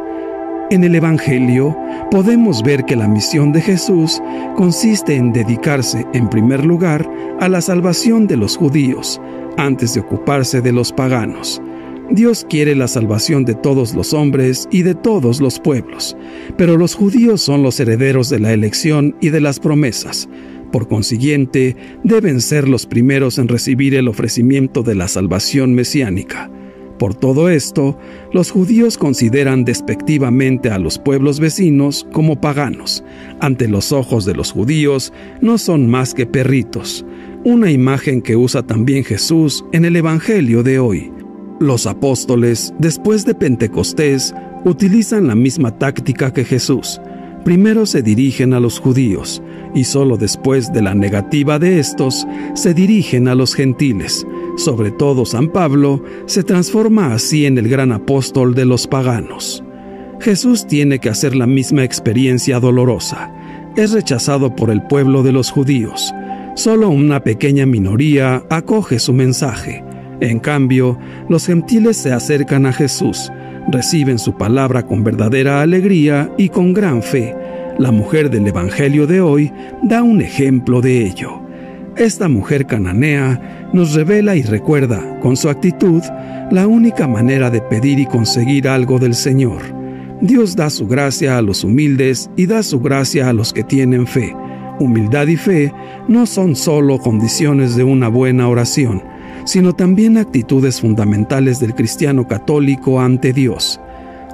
En 0.71 0.83
el 0.83 0.93
Evangelio 0.93 1.75
podemos 2.11 2.61
ver 2.61 2.85
que 2.85 2.95
la 2.95 3.07
misión 3.07 3.51
de 3.51 3.59
Jesús 3.59 4.21
consiste 4.55 5.15
en 5.15 5.33
dedicarse, 5.33 6.05
en 6.13 6.29
primer 6.29 6.63
lugar, 6.63 7.09
a 7.39 7.49
la 7.49 7.59
salvación 7.59 8.27
de 8.27 8.37
los 8.37 8.55
judíos, 8.55 9.19
antes 9.57 9.95
de 9.95 10.01
ocuparse 10.01 10.61
de 10.61 10.71
los 10.71 10.91
paganos. 10.91 11.59
Dios 12.11 12.45
quiere 12.47 12.75
la 12.75 12.87
salvación 12.87 13.45
de 13.45 13.55
todos 13.55 13.95
los 13.95 14.13
hombres 14.13 14.67
y 14.69 14.83
de 14.83 14.93
todos 14.93 15.41
los 15.41 15.59
pueblos, 15.59 16.15
pero 16.55 16.77
los 16.77 16.93
judíos 16.93 17.41
son 17.41 17.63
los 17.63 17.79
herederos 17.79 18.29
de 18.29 18.37
la 18.37 18.53
elección 18.53 19.15
y 19.21 19.29
de 19.29 19.41
las 19.41 19.59
promesas. 19.59 20.29
Por 20.71 20.87
consiguiente, 20.87 21.75
deben 22.03 22.41
ser 22.41 22.69
los 22.69 22.85
primeros 22.85 23.39
en 23.39 23.47
recibir 23.47 23.95
el 23.95 24.07
ofrecimiento 24.07 24.83
de 24.83 24.93
la 24.93 25.07
salvación 25.07 25.73
mesiánica. 25.73 26.51
Por 26.99 27.15
todo 27.15 27.47
esto, 27.49 27.97
los 28.33 28.51
judíos 28.51 28.97
consideran 28.97 29.63
despectivamente 29.63 30.69
a 30.69 30.77
los 30.77 30.99
pueblos 30.99 31.39
vecinos 31.39 32.05
como 32.11 32.41
paganos. 32.41 33.05
Ante 33.39 33.69
los 33.69 33.93
ojos 33.93 34.25
de 34.25 34.35
los 34.35 34.51
judíos 34.51 35.13
no 35.39 35.57
son 35.57 35.89
más 35.89 36.13
que 36.13 36.25
perritos, 36.25 37.05
una 37.45 37.71
imagen 37.71 38.21
que 38.21 38.35
usa 38.35 38.63
también 38.63 39.05
Jesús 39.05 39.63
en 39.71 39.85
el 39.85 39.95
Evangelio 39.95 40.61
de 40.61 40.79
hoy. 40.79 41.09
Los 41.61 41.87
apóstoles, 41.87 42.73
después 42.79 43.25
de 43.25 43.33
Pentecostés, 43.33 44.35
utilizan 44.65 45.27
la 45.27 45.35
misma 45.35 45.71
táctica 45.77 46.33
que 46.33 46.43
Jesús. 46.43 46.99
Primero 47.45 47.85
se 47.85 48.01
dirigen 48.01 48.53
a 48.53 48.59
los 48.59 48.77
judíos 48.77 49.41
y 49.73 49.85
solo 49.85 50.17
después 50.17 50.73
de 50.73 50.81
la 50.81 50.95
negativa 50.95 51.59
de 51.59 51.79
estos 51.79 52.27
se 52.55 52.73
dirigen 52.73 53.29
a 53.29 53.35
los 53.35 53.55
gentiles 53.55 54.25
sobre 54.59 54.91
todo 54.91 55.25
San 55.25 55.47
Pablo, 55.47 56.03
se 56.25 56.43
transforma 56.43 57.13
así 57.13 57.45
en 57.45 57.57
el 57.57 57.69
gran 57.69 57.91
apóstol 57.91 58.53
de 58.53 58.65
los 58.65 58.87
paganos. 58.87 59.63
Jesús 60.19 60.67
tiene 60.67 60.99
que 60.99 61.09
hacer 61.09 61.35
la 61.35 61.47
misma 61.47 61.83
experiencia 61.85 62.59
dolorosa. 62.59 63.33
Es 63.77 63.93
rechazado 63.93 64.55
por 64.55 64.69
el 64.69 64.81
pueblo 64.83 65.23
de 65.23 65.31
los 65.31 65.49
judíos. 65.49 66.13
Solo 66.55 66.89
una 66.89 67.23
pequeña 67.23 67.65
minoría 67.65 68.43
acoge 68.49 68.99
su 68.99 69.13
mensaje. 69.13 69.83
En 70.19 70.39
cambio, 70.39 70.99
los 71.29 71.45
gentiles 71.45 71.95
se 71.95 72.11
acercan 72.11 72.65
a 72.65 72.73
Jesús, 72.73 73.31
reciben 73.71 74.19
su 74.19 74.35
palabra 74.35 74.85
con 74.85 75.05
verdadera 75.05 75.61
alegría 75.61 76.29
y 76.37 76.49
con 76.49 76.73
gran 76.73 77.01
fe. 77.01 77.33
La 77.77 77.91
mujer 77.91 78.29
del 78.29 78.45
Evangelio 78.45 79.07
de 79.07 79.21
hoy 79.21 79.53
da 79.83 80.03
un 80.03 80.21
ejemplo 80.21 80.81
de 80.81 81.05
ello. 81.07 81.48
Esta 81.99 82.29
mujer 82.29 82.65
cananea 82.65 83.69
nos 83.73 83.93
revela 83.93 84.37
y 84.37 84.41
recuerda, 84.41 85.19
con 85.19 85.35
su 85.35 85.49
actitud, 85.49 86.01
la 86.49 86.65
única 86.65 87.09
manera 87.09 87.49
de 87.49 87.59
pedir 87.59 87.99
y 87.99 88.05
conseguir 88.05 88.69
algo 88.69 88.99
del 88.99 89.13
Señor. 89.13 89.61
Dios 90.21 90.55
da 90.55 90.69
su 90.69 90.87
gracia 90.87 91.37
a 91.37 91.41
los 91.41 91.65
humildes 91.65 92.29
y 92.37 92.45
da 92.45 92.63
su 92.63 92.79
gracia 92.79 93.27
a 93.27 93.33
los 93.33 93.51
que 93.51 93.65
tienen 93.65 94.07
fe. 94.07 94.33
Humildad 94.79 95.27
y 95.27 95.35
fe 95.35 95.73
no 96.07 96.25
son 96.25 96.55
solo 96.55 96.99
condiciones 96.99 97.75
de 97.75 97.83
una 97.83 98.07
buena 98.07 98.47
oración, 98.47 99.03
sino 99.43 99.73
también 99.73 100.17
actitudes 100.17 100.79
fundamentales 100.79 101.59
del 101.59 101.75
cristiano 101.75 102.29
católico 102.29 103.01
ante 103.01 103.33
Dios. 103.33 103.77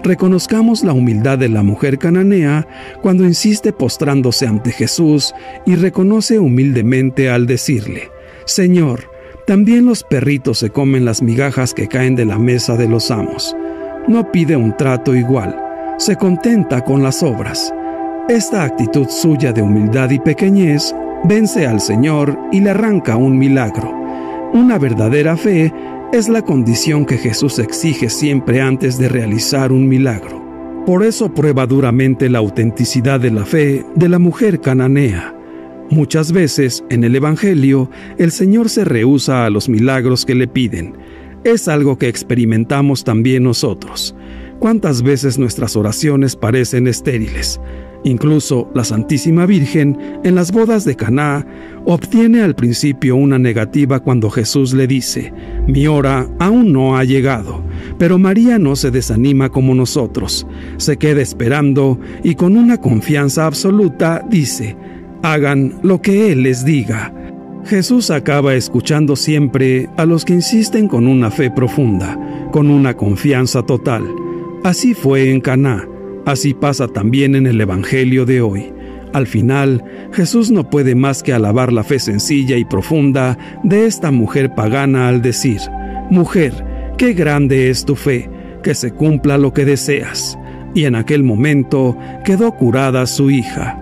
Reconozcamos 0.05 0.83
la 0.83 0.93
humildad 0.93 1.37
de 1.37 1.49
la 1.49 1.63
mujer 1.63 1.97
cananea 1.97 2.67
cuando 3.01 3.25
insiste 3.25 3.73
postrándose 3.73 4.47
ante 4.47 4.71
Jesús 4.71 5.33
y 5.65 5.75
reconoce 5.75 6.39
humildemente 6.39 7.29
al 7.29 7.47
decirle, 7.47 8.09
Señor, 8.45 9.09
también 9.47 9.85
los 9.85 10.03
perritos 10.03 10.59
se 10.59 10.69
comen 10.69 11.05
las 11.05 11.21
migajas 11.21 11.73
que 11.73 11.87
caen 11.87 12.15
de 12.15 12.25
la 12.25 12.39
mesa 12.39 12.77
de 12.77 12.87
los 12.87 13.11
amos. 13.11 13.55
No 14.07 14.31
pide 14.31 14.55
un 14.55 14.77
trato 14.77 15.15
igual, 15.15 15.55
se 15.97 16.15
contenta 16.15 16.83
con 16.83 17.03
las 17.03 17.21
obras. 17.21 17.73
Esta 18.29 18.63
actitud 18.63 19.07
suya 19.09 19.51
de 19.51 19.61
humildad 19.61 20.09
y 20.11 20.19
pequeñez 20.19 20.95
vence 21.25 21.67
al 21.67 21.81
Señor 21.81 22.37
y 22.51 22.61
le 22.61 22.71
arranca 22.71 23.17
un 23.17 23.37
milagro. 23.37 23.91
Una 24.53 24.77
verdadera 24.77 25.35
fe 25.35 25.73
es 26.16 26.30
la 26.30 26.43
condición 26.43 27.05
que 27.05 27.18
Jesús 27.18 27.59
exige 27.59 28.09
siempre 28.09 28.61
antes 28.61 28.97
de 28.97 29.09
realizar 29.09 29.74
un 29.74 29.89
milagro. 29.89 30.41
Por 30.86 31.03
eso 31.03 31.34
prueba 31.34 31.68
duramente 31.68 32.30
la 32.30 32.39
autenticidad 32.39 33.20
de 33.20 33.32
la 33.32 33.45
fe 33.45 33.86
de 33.95 34.07
la 34.07 34.18
mujer 34.18 34.61
cananea. 34.61 35.36
Muchas 35.89 36.32
veces 36.32 36.86
en 36.89 37.03
el 37.03 37.18
Evangelio 37.18 37.89
el 38.18 38.32
Señor 38.32 38.70
se 38.70 38.86
rehúsa 38.86 39.45
a 39.45 39.49
los 39.49 39.68
milagros 39.68 40.26
que 40.26 40.36
le 40.36 40.47
piden. 40.47 40.95
Es 41.43 41.68
algo 41.68 41.97
que 41.97 42.07
experimentamos 42.07 43.03
también 43.03 43.43
nosotros. 43.43 44.16
¿Cuántas 44.59 45.01
veces 45.01 45.38
nuestras 45.38 45.76
oraciones 45.76 46.38
parecen 46.38 46.88
estériles? 46.88 47.59
Incluso 48.05 48.69
la 48.75 48.83
Santísima 48.83 49.47
Virgen, 49.47 49.97
en 50.23 50.35
las 50.35 50.51
bodas 50.51 50.85
de 50.85 50.95
Caná, 50.95 51.43
obtiene 51.85 52.43
al 52.43 52.53
principio 52.55 53.15
una 53.15 53.39
negativa 53.39 53.99
cuando 53.99 54.29
Jesús 54.29 54.73
le 54.75 54.85
dice: 54.85 55.33
Mi 55.67 55.87
hora 55.87 56.27
aún 56.37 56.71
no 56.71 56.95
ha 56.95 57.03
llegado. 57.03 57.63
Pero 57.97 58.19
María 58.19 58.59
no 58.59 58.75
se 58.75 58.91
desanima 58.91 59.49
como 59.49 59.73
nosotros, 59.73 60.45
se 60.77 60.97
queda 60.97 61.23
esperando 61.23 61.99
y 62.23 62.35
con 62.35 62.55
una 62.57 62.79
confianza 62.79 63.47
absoluta 63.47 64.23
dice: 64.29 64.77
Hagan 65.23 65.79
lo 65.81 65.99
que 65.99 66.31
Él 66.31 66.43
les 66.43 66.63
diga. 66.63 67.11
Jesús 67.65 68.11
acaba 68.11 68.53
escuchando 68.53 69.15
siempre 69.15 69.89
a 69.97 70.05
los 70.05 70.25
que 70.25 70.33
insisten 70.33 70.87
con 70.87 71.07
una 71.07 71.31
fe 71.31 71.49
profunda, 71.49 72.19
con 72.51 72.69
una 72.69 72.95
confianza 72.95 73.63
total. 73.63 74.03
Así 74.63 74.93
fue 74.93 75.31
en 75.31 75.41
Caná. 75.41 75.87
Así 76.26 76.53
pasa 76.53 76.88
también 76.88 77.36
en 77.36 77.45
el 77.45 77.61
Evangelio 77.61 78.26
de 78.26 78.41
hoy. 78.41 78.73
Al 79.13 79.28
final, 79.28 79.84
Jesús 80.11 80.51
no 80.51 80.69
puede 80.69 80.95
más 80.95 81.23
que 81.23 81.34
alabar 81.34 81.71
la 81.71 81.84
fe 81.84 81.99
sencilla 81.99 82.57
y 82.57 82.65
profunda 82.65 83.38
de 83.63 83.86
esta 83.86 84.11
mujer 84.11 84.55
pagana 84.55 85.07
al 85.07 85.21
decir, 85.21 85.61
Mujer, 86.09 86.53
qué 86.97 87.13
grande 87.13 87.69
es 87.69 87.86
tu 87.86 87.95
fe, 87.95 88.30
que 88.63 88.73
se 88.73 88.91
cumpla 88.91 89.38
lo 89.38 89.53
que 89.53 89.65
deseas. 89.65 90.38
Y 90.73 90.86
en 90.86 90.95
aquel 90.95 91.23
momento 91.23 91.97
quedó 92.26 92.51
curada 92.51 93.05
su 93.05 93.32
hija. 93.32 93.82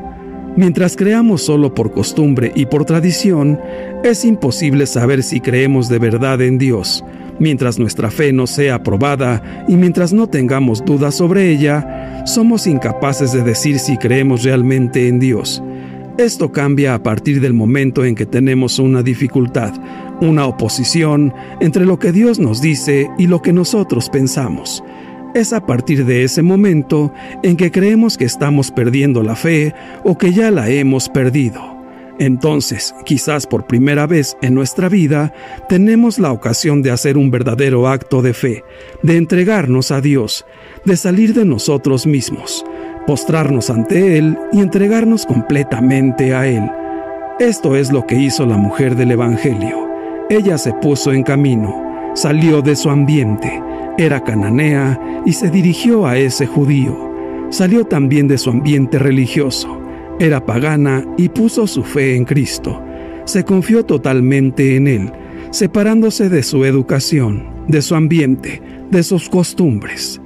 Mientras 0.56 0.96
creamos 0.96 1.42
solo 1.42 1.74
por 1.74 1.92
costumbre 1.94 2.52
y 2.54 2.68
por 2.68 2.86
tradición, 2.86 3.60
es 4.04 4.24
imposible 4.24 4.86
saber 4.86 5.24
si 5.24 5.40
creemos 5.40 5.90
de 5.90 5.98
verdad 5.98 6.42
en 6.42 6.60
Dios. 6.60 7.04
Mientras 7.40 7.80
nuestra 7.80 8.12
fe 8.12 8.32
no 8.32 8.48
sea 8.48 8.84
probada 8.84 9.66
y 9.68 9.76
mientras 9.76 10.14
no 10.14 10.28
tengamos 10.28 10.86
dudas 10.86 11.16
sobre 11.16 11.50
ella, 11.50 12.24
somos 12.26 12.68
incapaces 12.68 13.34
de 13.34 13.44
decir 13.44 13.80
si 13.80 13.98
creemos 13.98 14.44
realmente 14.44 15.08
en 15.08 15.20
Dios. 15.20 15.62
Esto 16.18 16.52
cambia 16.52 16.94
a 16.94 17.02
partir 17.02 17.42
del 17.42 17.54
momento 17.54 18.06
en 18.06 18.14
que 18.14 18.28
tenemos 18.28 18.78
una 18.78 19.02
dificultad, 19.02 19.74
una 20.22 20.46
oposición 20.46 21.34
entre 21.60 21.86
lo 21.86 21.98
que 21.98 22.12
Dios 22.12 22.38
nos 22.38 22.62
dice 22.62 23.10
y 23.18 23.26
lo 23.26 23.42
que 23.42 23.52
nosotros 23.52 24.10
pensamos. 24.10 24.84
Es 25.34 25.54
a 25.54 25.66
partir 25.66 26.06
de 26.06 26.24
ese 26.24 26.44
momento 26.44 27.12
en 27.42 27.58
que 27.58 27.72
creemos 27.72 28.16
que 28.16 28.26
estamos 28.26 28.70
perdiendo 28.70 29.24
la 29.24 29.36
fe 29.36 29.74
o 30.04 30.16
que 30.16 30.32
ya 30.32 30.52
la 30.52 30.70
hemos 30.70 31.10
perdido. 31.10 31.73
Entonces, 32.20 32.94
quizás 33.06 33.48
por 33.48 33.66
primera 33.66 34.06
vez 34.06 34.38
en 34.42 34.54
nuestra 34.54 34.88
vida, 34.88 35.34
tenemos 35.68 36.20
la 36.20 36.32
ocasión 36.32 36.82
de 36.82 36.92
hacer 36.92 37.18
un 37.18 37.32
verdadero 37.32 37.88
acto 37.88 38.22
de 38.22 38.34
fe, 38.34 38.64
de 39.02 39.18
entregarnos 39.18 39.92
a 39.92 40.00
Dios, 40.00 40.46
de 40.86 40.96
salir 40.96 41.34
de 41.34 41.44
nosotros 41.44 42.06
mismos, 42.06 42.64
postrarnos 43.08 43.70
ante 43.70 44.18
Él 44.18 44.38
y 44.52 44.60
entregarnos 44.60 45.26
completamente 45.26 46.36
a 46.36 46.48
Él. 46.48 46.70
Esto 47.40 47.76
es 47.76 47.92
lo 47.92 48.06
que 48.06 48.16
hizo 48.16 48.46
la 48.46 48.58
mujer 48.58 48.96
del 48.96 49.12
Evangelio. 49.12 49.90
Ella 50.30 50.58
se 50.60 50.72
puso 50.74 51.12
en 51.12 51.24
camino, 51.24 52.12
salió 52.14 52.62
de 52.62 52.76
su 52.76 52.92
ambiente, 52.92 53.62
era 53.98 54.24
cananea 54.24 55.00
y 55.26 55.34
se 55.34 55.50
dirigió 55.50 56.06
a 56.06 56.18
ese 56.18 56.46
judío. 56.46 57.12
Salió 57.50 57.86
también 57.86 58.28
de 58.28 58.38
su 58.38 58.50
ambiente 58.50 58.98
religioso. 58.98 59.83
Era 60.24 60.46
pagana 60.46 61.06
y 61.18 61.28
puso 61.28 61.68
su 61.68 61.84
fe 61.84 62.16
en 62.16 62.24
Cristo. 62.24 62.82
Se 63.26 63.44
confió 63.44 63.84
totalmente 63.84 64.78
en 64.78 64.88
Él, 64.88 65.12
separándose 65.52 66.30
de 66.30 66.44
su 66.44 66.64
educación, 66.64 67.44
de 67.68 67.82
su 67.82 67.94
ambiente, 67.94 68.62
de 68.90 69.04
sus 69.04 69.28
costumbres. 69.28 70.22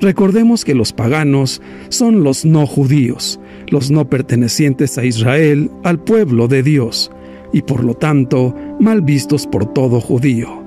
Recordemos 0.00 0.64
que 0.64 0.74
los 0.74 0.92
paganos 0.92 1.62
son 1.90 2.24
los 2.24 2.44
no 2.44 2.66
judíos, 2.66 3.38
los 3.68 3.88
no 3.88 4.10
pertenecientes 4.10 4.98
a 4.98 5.04
Israel, 5.04 5.70
al 5.84 6.02
pueblo 6.02 6.48
de 6.48 6.64
Dios, 6.64 7.12
y 7.52 7.62
por 7.62 7.84
lo 7.84 7.94
tanto 7.94 8.52
mal 8.80 9.00
vistos 9.00 9.46
por 9.46 9.72
todo 9.72 10.00
judío. 10.00 10.60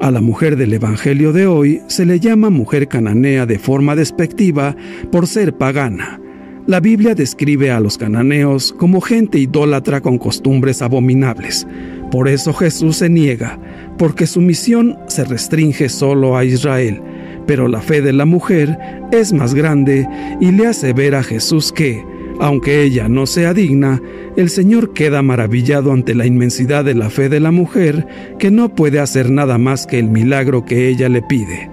A 0.00 0.12
la 0.12 0.20
mujer 0.20 0.54
del 0.54 0.72
Evangelio 0.72 1.32
de 1.32 1.48
hoy 1.48 1.82
se 1.88 2.06
le 2.06 2.20
llama 2.20 2.48
mujer 2.48 2.86
cananea 2.86 3.44
de 3.44 3.58
forma 3.58 3.96
despectiva 3.96 4.76
por 5.10 5.26
ser 5.26 5.58
pagana. 5.58 6.20
La 6.66 6.78
Biblia 6.78 7.14
describe 7.14 7.70
a 7.70 7.80
los 7.80 7.96
cananeos 7.96 8.74
como 8.76 9.00
gente 9.00 9.38
idólatra 9.38 10.02
con 10.02 10.18
costumbres 10.18 10.82
abominables. 10.82 11.66
Por 12.10 12.28
eso 12.28 12.52
Jesús 12.52 12.96
se 12.96 13.08
niega, 13.08 13.58
porque 13.96 14.26
su 14.26 14.40
misión 14.40 14.98
se 15.08 15.24
restringe 15.24 15.88
solo 15.88 16.36
a 16.36 16.44
Israel. 16.44 17.02
Pero 17.46 17.66
la 17.66 17.80
fe 17.80 18.02
de 18.02 18.12
la 18.12 18.26
mujer 18.26 18.78
es 19.10 19.32
más 19.32 19.54
grande 19.54 20.06
y 20.40 20.52
le 20.52 20.66
hace 20.66 20.92
ver 20.92 21.14
a 21.14 21.22
Jesús 21.22 21.72
que, 21.72 22.04
aunque 22.38 22.82
ella 22.82 23.08
no 23.08 23.26
sea 23.26 23.54
digna, 23.54 24.00
el 24.36 24.50
Señor 24.50 24.92
queda 24.92 25.22
maravillado 25.22 25.92
ante 25.92 26.14
la 26.14 26.26
inmensidad 26.26 26.84
de 26.84 26.94
la 26.94 27.10
fe 27.10 27.28
de 27.28 27.40
la 27.40 27.52
mujer, 27.52 28.06
que 28.38 28.50
no 28.50 28.74
puede 28.74 29.00
hacer 29.00 29.30
nada 29.30 29.56
más 29.56 29.86
que 29.86 29.98
el 29.98 30.10
milagro 30.10 30.64
que 30.64 30.88
ella 30.88 31.08
le 31.08 31.22
pide. 31.22 31.70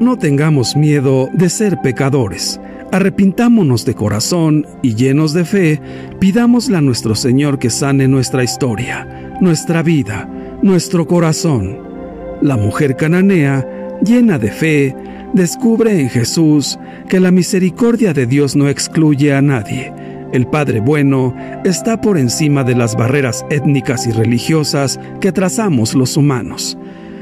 No 0.00 0.18
tengamos 0.18 0.76
miedo 0.76 1.30
de 1.32 1.48
ser 1.48 1.78
pecadores. 1.82 2.60
Arrepintámonos 2.96 3.84
de 3.84 3.94
corazón 3.94 4.66
y 4.80 4.94
llenos 4.94 5.34
de 5.34 5.44
fe, 5.44 5.82
pidámosle 6.18 6.78
a 6.78 6.80
nuestro 6.80 7.14
Señor 7.14 7.58
que 7.58 7.68
sane 7.68 8.08
nuestra 8.08 8.42
historia, 8.42 9.36
nuestra 9.42 9.82
vida, 9.82 10.26
nuestro 10.62 11.06
corazón. 11.06 11.78
La 12.40 12.56
mujer 12.56 12.96
cananea, 12.96 13.98
llena 14.02 14.38
de 14.38 14.50
fe, 14.50 14.96
descubre 15.34 16.00
en 16.00 16.08
Jesús 16.08 16.78
que 17.06 17.20
la 17.20 17.30
misericordia 17.30 18.14
de 18.14 18.24
Dios 18.24 18.56
no 18.56 18.66
excluye 18.66 19.34
a 19.34 19.42
nadie. 19.42 19.92
El 20.32 20.46
Padre 20.46 20.80
bueno 20.80 21.36
está 21.66 22.00
por 22.00 22.16
encima 22.16 22.64
de 22.64 22.76
las 22.76 22.96
barreras 22.96 23.44
étnicas 23.50 24.06
y 24.06 24.12
religiosas 24.12 24.98
que 25.20 25.32
trazamos 25.32 25.92
los 25.92 26.16
humanos. 26.16 26.78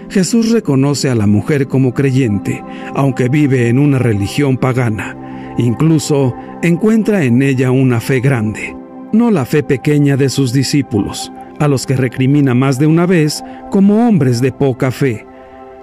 Jesús 0.08 0.52
reconoce 0.52 1.10
a 1.10 1.16
la 1.16 1.26
mujer 1.26 1.66
como 1.66 1.94
creyente, 1.94 2.62
aunque 2.94 3.28
vive 3.28 3.68
en 3.68 3.80
una 3.80 3.98
religión 3.98 4.56
pagana. 4.56 5.16
Incluso 5.58 6.34
encuentra 6.62 7.24
en 7.24 7.42
ella 7.42 7.70
una 7.70 8.00
fe 8.00 8.20
grande, 8.20 8.76
no 9.12 9.30
la 9.30 9.44
fe 9.44 9.62
pequeña 9.62 10.16
de 10.16 10.28
sus 10.28 10.52
discípulos, 10.52 11.32
a 11.60 11.68
los 11.68 11.86
que 11.86 11.96
recrimina 11.96 12.54
más 12.54 12.78
de 12.78 12.86
una 12.86 13.06
vez 13.06 13.44
como 13.70 14.08
hombres 14.08 14.40
de 14.40 14.50
poca 14.50 14.90
fe. 14.90 15.24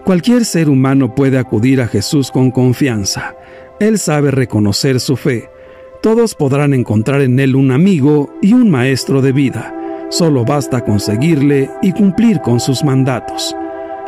Cualquier 0.04 0.46
ser 0.46 0.68
humano 0.68 1.16
puede 1.16 1.38
acudir 1.38 1.80
a 1.80 1.88
Jesús 1.88 2.32
con 2.32 2.52
confianza. 2.52 3.36
Él 3.80 3.98
sabe 3.98 4.32
reconocer 4.32 5.00
su 5.00 5.16
fe. 5.16 5.50
Todos 6.02 6.36
podrán 6.36 6.74
encontrar 6.74 7.22
en 7.22 7.40
Él 7.40 7.56
un 7.56 7.72
amigo 7.72 8.34
y 8.42 8.54
un 8.54 8.70
maestro 8.70 9.22
de 9.22 9.32
vida. 9.32 9.74
Solo 10.10 10.44
basta 10.44 10.84
conseguirle 10.84 11.70
y 11.82 11.94
cumplir 11.94 12.42
con 12.42 12.60
sus 12.60 12.84
mandatos. 12.84 13.56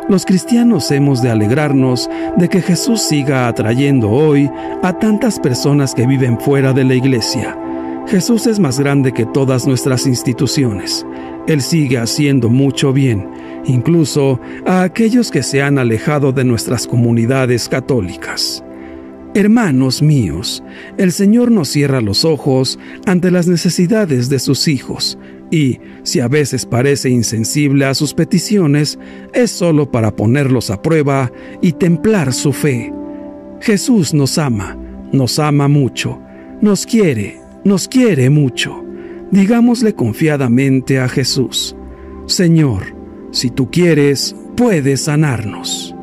Los 0.06 0.26
cristianos 0.26 0.90
hemos 0.90 1.22
de 1.22 1.30
alegrarnos 1.30 2.10
de 2.36 2.50
que 2.50 2.60
Jesús 2.60 3.00
siga 3.00 3.48
atrayendo 3.48 4.10
hoy 4.10 4.50
a 4.82 4.98
tantas 4.98 5.40
personas 5.40 5.94
que 5.94 6.06
viven 6.06 6.38
fuera 6.38 6.74
de 6.74 6.84
la 6.84 6.94
iglesia. 6.94 7.58
Jesús 8.06 8.46
es 8.46 8.58
más 8.58 8.78
grande 8.78 9.12
que 9.12 9.24
todas 9.24 9.66
nuestras 9.66 10.06
instituciones. 10.06 11.06
Él 11.46 11.62
sigue 11.62 11.96
haciendo 11.96 12.50
mucho 12.50 12.92
bien, 12.92 13.30
incluso 13.64 14.40
a 14.66 14.82
aquellos 14.82 15.30
que 15.30 15.42
se 15.42 15.62
han 15.62 15.78
alejado 15.78 16.32
de 16.32 16.44
nuestras 16.44 16.86
comunidades 16.86 17.66
católicas. 17.70 18.62
Hermanos 19.34 20.02
míos, 20.02 20.62
el 20.98 21.12
Señor 21.12 21.50
nos 21.50 21.68
cierra 21.68 22.02
los 22.02 22.26
ojos 22.26 22.78
ante 23.06 23.30
las 23.30 23.48
necesidades 23.48 24.28
de 24.28 24.38
sus 24.38 24.68
hijos 24.68 25.18
y, 25.54 25.78
si 26.02 26.18
a 26.18 26.26
veces 26.26 26.66
parece 26.66 27.10
insensible 27.10 27.84
a 27.84 27.94
sus 27.94 28.12
peticiones, 28.12 28.98
es 29.32 29.52
solo 29.52 29.88
para 29.88 30.16
ponerlos 30.16 30.68
a 30.70 30.82
prueba 30.82 31.30
y 31.62 31.74
templar 31.74 32.32
su 32.32 32.52
fe. 32.52 32.92
Jesús 33.60 34.12
nos 34.12 34.36
ama, 34.36 34.76
nos 35.12 35.38
ama 35.38 35.68
mucho, 35.68 36.20
nos 36.60 36.84
quiere, 36.86 37.40
nos 37.62 37.86
quiere 37.86 38.30
mucho. 38.30 38.84
Digámosle 39.30 39.94
confiadamente 39.94 40.98
a 40.98 41.08
Jesús, 41.08 41.76
Señor, 42.26 42.82
si 43.30 43.48
tú 43.50 43.70
quieres, 43.70 44.34
puedes 44.56 45.02
sanarnos. 45.02 45.94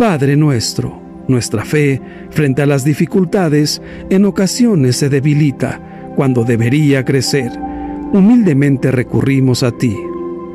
Padre 0.00 0.34
nuestro, 0.34 1.00
nuestra 1.28 1.64
fe 1.64 2.00
frente 2.30 2.62
a 2.62 2.66
las 2.66 2.84
dificultades 2.84 3.80
en 4.10 4.24
ocasiones 4.24 4.96
se 4.96 5.08
debilita 5.08 6.12
cuando 6.16 6.42
debería 6.42 7.04
crecer. 7.04 7.67
Humildemente 8.12 8.90
recurrimos 8.90 9.62
a 9.62 9.70
ti, 9.70 9.94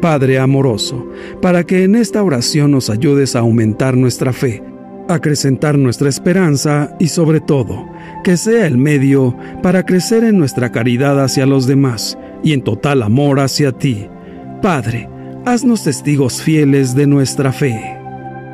Padre 0.01 0.39
amoroso, 0.39 1.07
para 1.41 1.63
que 1.63 1.83
en 1.83 1.95
esta 1.95 2.23
oración 2.23 2.71
nos 2.71 2.89
ayudes 2.89 3.35
a 3.35 3.39
aumentar 3.39 3.95
nuestra 3.95 4.33
fe, 4.33 4.63
acrecentar 5.07 5.77
nuestra 5.77 6.09
esperanza 6.09 6.95
y 6.99 7.07
sobre 7.07 7.41
todo, 7.41 7.85
que 8.23 8.37
sea 8.37 8.65
el 8.65 8.77
medio 8.77 9.37
para 9.61 9.85
crecer 9.85 10.23
en 10.23 10.39
nuestra 10.39 10.71
caridad 10.71 11.23
hacia 11.23 11.45
los 11.45 11.67
demás 11.67 12.17
y 12.43 12.53
en 12.53 12.63
total 12.63 13.03
amor 13.03 13.39
hacia 13.39 13.71
ti. 13.71 14.07
Padre, 14.61 15.07
haznos 15.45 15.83
testigos 15.83 16.41
fieles 16.41 16.95
de 16.95 17.05
nuestra 17.05 17.51
fe. 17.51 17.79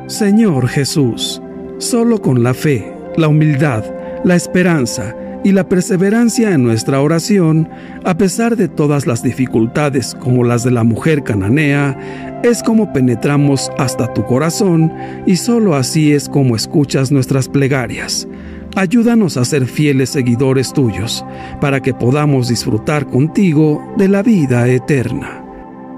Señor 0.08 0.68
Jesús, 0.68 1.40
solo 1.78 2.20
con 2.20 2.42
la 2.42 2.52
fe, 2.52 2.92
la 3.16 3.28
humildad, 3.28 3.84
la 4.24 4.36
esperanza 4.36 5.16
y 5.44 5.52
la 5.52 5.68
perseverancia 5.68 6.52
en 6.52 6.62
nuestra 6.62 7.00
oración, 7.00 7.68
a 8.04 8.16
pesar 8.16 8.56
de 8.56 8.68
todas 8.68 9.06
las 9.06 9.22
dificultades 9.22 10.14
como 10.14 10.44
las 10.44 10.64
de 10.64 10.70
la 10.70 10.84
mujer 10.84 11.22
cananea, 11.22 12.40
es 12.42 12.62
como 12.62 12.92
penetramos 12.92 13.70
hasta 13.78 14.12
tu 14.12 14.24
corazón 14.24 14.92
y 15.26 15.36
solo 15.36 15.74
así 15.74 16.12
es 16.12 16.28
como 16.28 16.56
escuchas 16.56 17.10
nuestras 17.10 17.48
plegarias. 17.48 18.28
Ayúdanos 18.76 19.36
a 19.36 19.44
ser 19.44 19.66
fieles 19.66 20.10
seguidores 20.10 20.72
tuyos, 20.72 21.24
para 21.60 21.80
que 21.80 21.92
podamos 21.92 22.48
disfrutar 22.48 23.06
contigo 23.06 23.82
de 23.96 24.08
la 24.08 24.22
vida 24.22 24.68
eterna. 24.68 25.44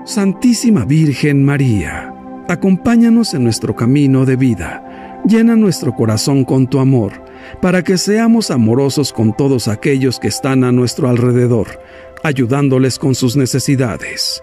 Santísima 0.04 0.84
Virgen 0.84 1.44
María, 1.44 2.14
acompáñanos 2.48 3.34
en 3.34 3.44
nuestro 3.44 3.76
camino 3.76 4.24
de 4.24 4.36
vida, 4.36 5.20
llena 5.26 5.54
nuestro 5.54 5.94
corazón 5.94 6.44
con 6.44 6.66
tu 6.66 6.78
amor, 6.80 7.12
para 7.60 7.82
que 7.82 7.98
seamos 7.98 8.50
amorosos 8.50 9.12
con 9.12 9.36
todos 9.36 9.68
aquellos 9.68 10.18
que 10.18 10.28
están 10.28 10.64
a 10.64 10.72
nuestro 10.72 11.08
alrededor, 11.08 11.80
ayudándoles 12.22 12.98
con 12.98 13.14
sus 13.14 13.36
necesidades. 13.36 14.42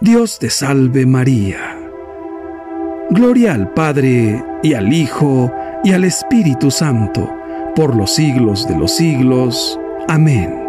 Dios 0.00 0.38
te 0.38 0.50
salve 0.50 1.06
María. 1.06 1.78
Gloria 3.10 3.54
al 3.54 3.72
Padre 3.74 4.42
y 4.62 4.74
al 4.74 4.92
Hijo 4.92 5.52
y 5.84 5.92
al 5.92 6.04
Espíritu 6.04 6.70
Santo, 6.70 7.30
por 7.76 7.94
los 7.94 8.14
siglos 8.14 8.66
de 8.66 8.76
los 8.76 8.96
siglos. 8.96 9.78
Amén. 10.08 10.64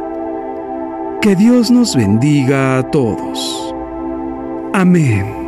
Que 1.21 1.35
Dios 1.35 1.71
nos 1.71 1.95
bendiga 1.95 2.77
a 2.77 2.91
todos. 2.91 3.73
Amén. 4.73 5.44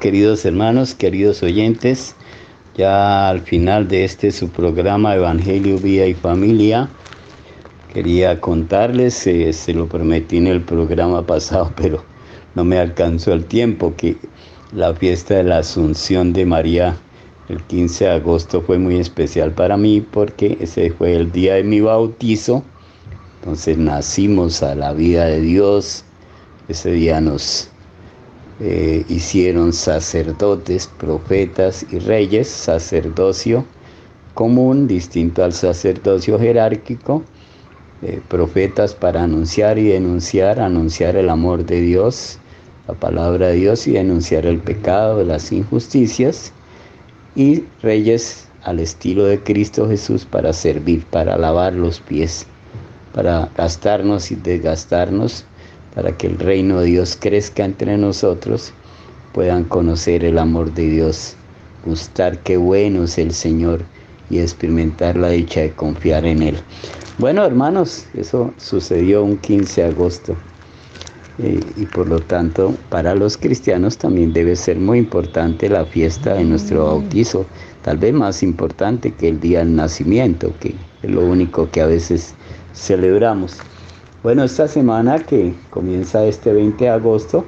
Queridos 0.00 0.44
hermanos, 0.44 0.94
queridos 0.94 1.42
oyentes, 1.42 2.14
ya 2.76 3.28
al 3.30 3.40
final 3.40 3.88
de 3.88 4.04
este 4.04 4.30
su 4.30 4.50
programa 4.50 5.14
Evangelio, 5.14 5.78
Vida 5.78 6.06
y 6.06 6.12
Familia, 6.12 6.88
quería 7.94 8.40
contarles, 8.40 9.26
eh, 9.26 9.52
se 9.52 9.72
lo 9.72 9.86
prometí 9.86 10.36
en 10.36 10.48
el 10.48 10.60
programa 10.60 11.24
pasado, 11.24 11.72
pero 11.76 12.04
no 12.54 12.64
me 12.64 12.78
alcanzó 12.78 13.32
el 13.32 13.46
tiempo, 13.46 13.94
que 13.96 14.16
la 14.72 14.92
fiesta 14.94 15.36
de 15.36 15.44
la 15.44 15.58
Asunción 15.58 16.32
de 16.32 16.44
María 16.44 16.96
El 17.48 17.62
15 17.62 18.04
de 18.04 18.10
agosto 18.10 18.60
fue 18.60 18.78
muy 18.78 18.96
especial 18.96 19.52
para 19.52 19.76
mí 19.76 20.00
porque 20.00 20.58
ese 20.60 20.90
fue 20.90 21.14
el 21.14 21.30
día 21.30 21.54
de 21.54 21.64
mi 21.64 21.80
bautizo. 21.80 22.64
Entonces 23.38 23.78
nacimos 23.78 24.62
a 24.64 24.74
la 24.74 24.92
vida 24.92 25.26
de 25.26 25.40
Dios. 25.40 26.04
Ese 26.68 26.90
día 26.90 27.20
nos 27.20 27.70
eh, 28.60 29.04
hicieron 29.08 29.72
sacerdotes, 29.72 30.86
profetas 30.98 31.86
y 31.90 31.98
reyes, 31.98 32.48
sacerdocio 32.48 33.64
común, 34.34 34.86
distinto 34.86 35.42
al 35.44 35.52
sacerdocio 35.52 36.38
jerárquico, 36.38 37.24
eh, 38.02 38.20
profetas 38.28 38.94
para 38.94 39.22
anunciar 39.22 39.78
y 39.78 39.88
denunciar, 39.88 40.60
anunciar 40.60 41.16
el 41.16 41.30
amor 41.30 41.64
de 41.64 41.80
Dios, 41.80 42.38
la 42.86 42.94
palabra 42.94 43.48
de 43.48 43.54
Dios 43.54 43.86
y 43.86 43.92
denunciar 43.92 44.46
el 44.46 44.58
pecado, 44.58 45.24
las 45.24 45.52
injusticias 45.52 46.52
y 47.34 47.64
reyes 47.82 48.48
al 48.62 48.80
estilo 48.80 49.24
de 49.24 49.40
Cristo 49.40 49.88
Jesús 49.88 50.24
para 50.24 50.52
servir, 50.52 51.04
para 51.06 51.38
lavar 51.38 51.72
los 51.72 52.00
pies, 52.00 52.46
para 53.14 53.48
gastarnos 53.56 54.30
y 54.30 54.34
desgastarnos, 54.34 55.46
para 55.96 56.12
que 56.12 56.26
el 56.26 56.38
reino 56.38 56.80
de 56.80 56.88
Dios 56.88 57.16
crezca 57.18 57.64
entre 57.64 57.96
nosotros, 57.96 58.72
puedan 59.32 59.64
conocer 59.64 60.24
el 60.24 60.38
amor 60.38 60.72
de 60.74 60.90
Dios, 60.90 61.36
gustar 61.86 62.38
qué 62.40 62.58
bueno 62.58 63.04
es 63.04 63.16
el 63.16 63.32
Señor 63.32 63.80
y 64.28 64.38
experimentar 64.38 65.16
la 65.16 65.30
dicha 65.30 65.62
de 65.62 65.72
confiar 65.72 66.26
en 66.26 66.42
Él. 66.42 66.58
Bueno, 67.16 67.46
hermanos, 67.46 68.04
eso 68.12 68.52
sucedió 68.58 69.24
un 69.24 69.38
15 69.38 69.80
de 69.80 69.88
agosto. 69.88 70.36
Eh, 71.38 71.60
y 71.76 71.86
por 71.86 72.08
lo 72.08 72.18
tanto 72.20 72.74
para 72.88 73.14
los 73.14 73.36
cristianos 73.36 73.98
también 73.98 74.32
debe 74.32 74.56
ser 74.56 74.78
muy 74.78 74.98
importante 74.98 75.68
la 75.68 75.84
fiesta 75.84 76.34
de 76.34 76.44
nuestro 76.44 76.84
bautizo, 76.86 77.46
tal 77.82 77.98
vez 77.98 78.12
más 78.12 78.42
importante 78.42 79.12
que 79.12 79.28
el 79.28 79.40
día 79.40 79.60
del 79.60 79.76
nacimiento, 79.76 80.52
que 80.60 80.74
es 81.02 81.10
lo 81.10 81.24
único 81.24 81.70
que 81.70 81.80
a 81.80 81.86
veces 81.86 82.34
celebramos. 82.74 83.58
Bueno, 84.26 84.42
esta 84.42 84.66
semana 84.66 85.20
que 85.20 85.54
comienza 85.70 86.24
este 86.26 86.52
20 86.52 86.82
de 86.82 86.90
agosto, 86.90 87.44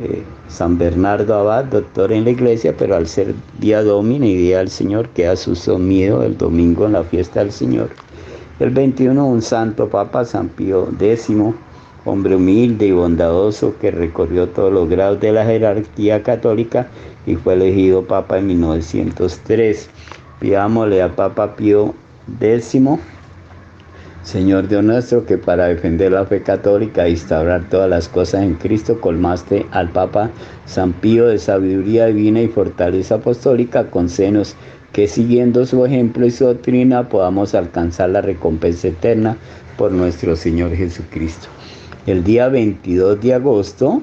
eh, 0.00 0.24
San 0.48 0.76
Bernardo 0.76 1.32
Abad, 1.32 1.66
doctor 1.66 2.10
en 2.10 2.24
la 2.24 2.30
iglesia, 2.30 2.74
pero 2.76 2.96
al 2.96 3.06
ser 3.06 3.36
día 3.60 3.84
domini 3.84 4.32
y 4.32 4.36
día 4.36 4.58
del 4.58 4.68
Señor, 4.68 5.10
queda 5.10 5.36
sumido 5.36 6.24
el 6.24 6.36
domingo 6.36 6.86
en 6.86 6.94
la 6.94 7.04
fiesta 7.04 7.38
del 7.38 7.52
Señor. 7.52 7.90
El 8.58 8.70
21, 8.70 9.24
un 9.24 9.42
santo 9.42 9.88
papa, 9.88 10.24
San 10.24 10.48
Pío 10.48 10.88
X, 10.98 11.28
hombre 12.04 12.34
humilde 12.34 12.88
y 12.88 12.90
bondadoso 12.90 13.76
que 13.80 13.92
recorrió 13.92 14.48
todos 14.48 14.72
los 14.72 14.88
grados 14.88 15.20
de 15.20 15.30
la 15.30 15.44
jerarquía 15.44 16.24
católica 16.24 16.88
y 17.26 17.36
fue 17.36 17.54
elegido 17.54 18.02
papa 18.02 18.38
en 18.38 18.48
1903. 18.48 19.88
Pidámosle 20.40 21.00
a 21.00 21.14
Papa 21.14 21.54
Pío 21.54 21.94
X, 22.40 22.74
Señor 24.22 24.68
Dios 24.68 24.84
nuestro, 24.84 25.26
que 25.26 25.36
para 25.36 25.66
defender 25.66 26.12
la 26.12 26.24
fe 26.24 26.42
católica 26.42 27.06
e 27.06 27.10
instaurar 27.10 27.68
todas 27.68 27.90
las 27.90 28.08
cosas 28.08 28.42
en 28.42 28.54
Cristo, 28.54 29.00
colmaste 29.00 29.66
al 29.72 29.90
Papa 29.90 30.30
San 30.64 30.92
Pío 30.92 31.26
de 31.26 31.38
sabiduría 31.38 32.06
divina 32.06 32.40
y 32.40 32.46
fortaleza 32.46 33.16
apostólica, 33.16 33.90
con 33.90 34.08
senos 34.08 34.54
que 34.92 35.08
siguiendo 35.08 35.66
su 35.66 35.84
ejemplo 35.84 36.24
y 36.24 36.30
su 36.30 36.44
doctrina 36.44 37.08
podamos 37.08 37.54
alcanzar 37.54 38.10
la 38.10 38.20
recompensa 38.20 38.88
eterna 38.88 39.36
por 39.76 39.90
nuestro 39.90 40.36
Señor 40.36 40.76
Jesucristo. 40.76 41.48
El 42.06 42.22
día 42.22 42.48
22 42.48 43.20
de 43.20 43.34
agosto 43.34 44.02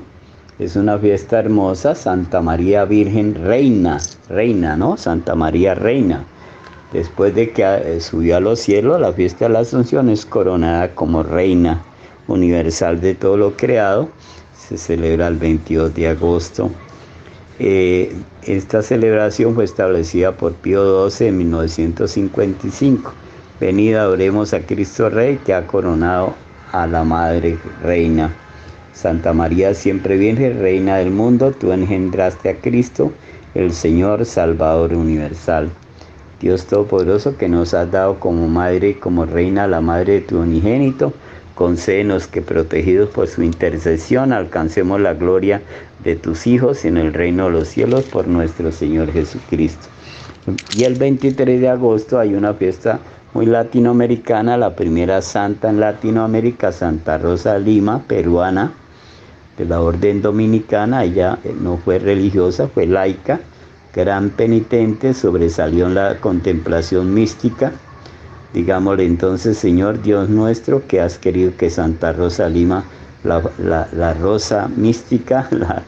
es 0.57 0.76
una 0.76 0.97
fiesta 0.97 1.39
hermosa, 1.39 1.95
Santa 1.95 2.41
María 2.41 2.84
Virgen 2.84 3.36
Reina, 3.36 3.99
Reina, 4.28 4.76
¿no? 4.76 4.97
Santa 4.97 5.36
María 5.36 5.76
Reina. 5.76 6.26
Después 6.94 7.36
de 7.36 7.52
que 7.52 7.64
eh, 7.64 8.02
subió 8.02 8.38
a 8.38 8.40
los 8.40 8.60
cielos, 8.60 9.00
la 9.00 9.14
fiesta 9.14 9.46
de 9.46 9.54
la 9.54 9.60
Asunción 9.60 10.10
es 10.10 10.26
coronada 10.26 10.96
como 10.96 11.22
Reina 11.22 11.84
Universal 12.28 13.00
de 13.00 13.14
todo 13.14 13.38
lo 13.38 13.56
creado. 13.56 14.10
Se 14.58 14.78
celebra 14.78 15.28
el 15.28 15.38
22 15.38 15.94
de 15.94 16.08
agosto. 16.08 16.72
Eh, 17.60 18.16
esta 18.44 18.82
celebración 18.82 19.54
fue 19.54 19.66
establecida 19.66 20.32
por 20.32 20.54
Pío 20.54 21.10
XII 21.10 21.28
en 21.28 21.38
1955. 21.38 23.14
Venida, 23.60 24.10
oremos 24.10 24.54
a 24.54 24.62
Cristo 24.62 25.10
Rey 25.10 25.38
que 25.46 25.54
ha 25.54 25.68
coronado 25.68 26.34
a 26.72 26.88
la 26.88 27.04
Madre 27.04 27.58
Reina. 27.84 28.34
Santa 28.94 29.32
María, 29.34 29.74
siempre 29.76 30.18
Virgen, 30.18 30.60
Reina 30.60 30.98
del 30.98 31.12
mundo, 31.12 31.52
tú 31.52 31.72
engendraste 31.72 32.50
a 32.50 32.56
Cristo, 32.56 33.12
el 33.54 33.72
Señor 33.74 34.26
Salvador 34.26 34.94
Universal. 34.94 35.70
Dios 36.40 36.66
Todopoderoso 36.66 37.38
que 37.38 37.50
nos 37.50 37.74
has 37.74 37.92
dado 37.92 38.20
como 38.20 38.48
Madre 38.48 38.90
y 38.90 38.94
como 38.94 39.26
Reina 39.26 39.68
la 39.68 39.82
Madre 39.82 40.14
de 40.14 40.22
tu 40.22 40.40
unigénito, 40.40 41.14
concédenos 41.56 42.28
que 42.28 42.42
protegidos 42.42 43.10
por 43.10 43.28
su 43.28 43.44
intercesión 43.44 44.32
alcancemos 44.32 45.02
la 45.02 45.14
gloria 45.14 45.62
de 46.04 46.16
tus 46.16 46.48
hijos 46.48 46.86
en 46.86 46.98
el 46.98 47.14
reino 47.14 47.46
de 47.46 47.52
los 47.52 47.68
cielos 47.68 48.06
por 48.06 48.28
nuestro 48.28 48.72
Señor 48.72 49.12
Jesucristo. 49.12 49.88
Y 50.76 50.86
el 50.86 50.96
23 50.96 51.60
de 51.60 51.70
agosto 51.70 52.18
hay 52.18 52.34
una 52.34 52.54
fiesta 52.54 53.00
muy 53.34 53.46
latinoamericana, 53.46 54.58
la 54.58 54.76
primera 54.76 55.22
santa 55.22 55.70
en 55.70 55.80
Latinoamérica, 55.80 56.72
Santa 56.72 57.18
Rosa 57.18 57.60
Lima, 57.60 58.02
peruana, 58.08 58.72
de 59.58 59.66
la 59.66 59.82
orden 59.82 60.22
dominicana, 60.22 61.04
ella 61.04 61.38
no 61.62 61.78
fue 61.78 62.00
religiosa, 62.00 62.70
fue 62.70 62.88
laica, 62.88 63.42
gran 63.94 64.30
penitente, 64.30 65.14
sobresalió 65.14 65.88
en 65.88 65.96
la 65.96 66.20
contemplación 66.20 67.14
mística. 67.14 67.72
Digámosle 68.54 69.06
entonces, 69.06 69.58
Señor 69.58 70.02
Dios 70.02 70.30
nuestro, 70.30 70.86
que 70.88 71.02
has 71.02 71.18
querido 71.18 71.56
que 71.58 71.70
Santa 71.70 72.14
Rosa 72.14 72.50
Lima, 72.50 72.84
la, 73.24 74.14
rosa 74.14 74.70
mística, 74.76 75.48
la, 75.52 75.84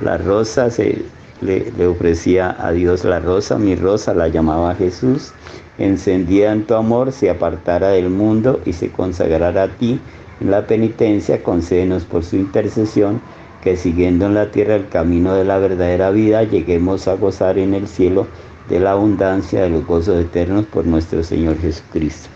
la 0.00 0.18
rosa, 0.18 0.70
se, 0.70 1.04
le, 1.40 1.72
le 1.76 1.86
ofrecía 1.86 2.56
a 2.58 2.72
Dios 2.72 3.04
la 3.04 3.20
rosa, 3.20 3.58
mi 3.58 3.74
rosa 3.76 4.14
la 4.14 4.28
llamaba 4.28 4.74
Jesús, 4.74 5.32
encendida 5.78 6.52
en 6.52 6.66
tu 6.66 6.74
amor, 6.74 7.12
se 7.12 7.30
apartara 7.30 7.88
del 7.90 8.10
mundo 8.10 8.60
y 8.64 8.72
se 8.72 8.90
consagrara 8.90 9.64
a 9.64 9.68
ti 9.68 10.00
en 10.40 10.50
la 10.50 10.66
penitencia, 10.66 11.42
concédenos 11.42 12.04
por 12.04 12.24
su 12.24 12.36
intercesión, 12.36 13.20
que 13.62 13.76
siguiendo 13.76 14.26
en 14.26 14.34
la 14.34 14.50
tierra 14.50 14.76
el 14.76 14.88
camino 14.88 15.34
de 15.34 15.44
la 15.44 15.58
verdadera 15.58 16.10
vida, 16.10 16.42
lleguemos 16.44 17.08
a 17.08 17.14
gozar 17.14 17.58
en 17.58 17.74
el 17.74 17.88
cielo 17.88 18.26
de 18.68 18.80
la 18.80 18.92
abundancia 18.92 19.62
de 19.62 19.70
los 19.70 19.86
gozos 19.86 20.20
eternos 20.20 20.66
por 20.66 20.86
nuestro 20.86 21.22
Señor 21.22 21.58
Jesucristo. 21.58 22.28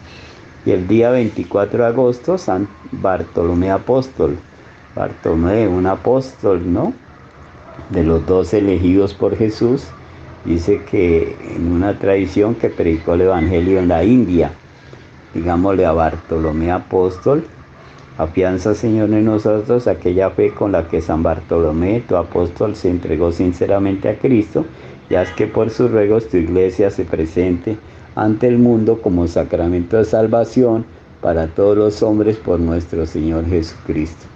Y 0.67 0.73
el 0.73 0.87
día 0.87 1.11
24 1.11 1.85
de 1.85 1.89
agosto, 1.89 2.39
San 2.39 2.69
Bartolomé 2.93 3.71
Apóstol. 3.71 4.37
Bartolomé, 4.95 5.69
un 5.69 5.87
apóstol, 5.87 6.73
¿no? 6.73 6.93
De 7.91 8.05
los 8.05 8.27
dos 8.27 8.53
elegidos 8.53 9.15
por 9.15 9.37
Jesús, 9.37 9.85
dice 10.45 10.83
que 10.91 11.37
en 11.57 11.73
una 11.73 11.99
tradición 11.99 12.55
que 12.55 12.69
predicó 12.69 13.15
el 13.15 13.23
Evangelio 13.23 13.79
en 13.79 13.89
la 13.89 14.05
India, 14.05 14.53
digámosle 15.35 15.87
a 15.87 15.93
Bartolomé 15.93 16.71
apóstol, 16.71 17.47
afianza 18.23 18.75
Señor 18.75 19.11
en 19.15 19.25
nosotros 19.25 19.87
aquella 19.87 20.31
fe 20.31 20.51
con 20.51 20.73
la 20.73 20.87
que 20.87 21.01
San 21.01 21.23
Bartolomé, 21.23 22.03
tu 22.07 22.17
apóstol, 22.17 22.77
se 22.77 22.91
entregó 22.91 23.33
sinceramente 23.33 24.11
a 24.11 24.19
Cristo, 24.19 24.67
ya 25.09 25.23
es 25.23 25.31
que 25.31 25.47
por 25.47 25.71
sus 25.71 25.91
ruegos 25.91 26.29
tu 26.29 26.37
iglesia 26.37 26.91
se 26.91 27.05
presente 27.05 27.79
ante 28.17 28.47
el 28.47 28.59
mundo 28.59 29.01
como 29.01 29.27
sacramento 29.27 29.97
de 29.97 30.05
salvación 30.05 30.85
para 31.23 31.47
todos 31.47 31.79
los 31.79 32.03
hombres 32.03 32.37
por 32.37 32.61
nuestro 32.61 33.07
Señor 33.07 33.47
Jesucristo. 33.47 34.27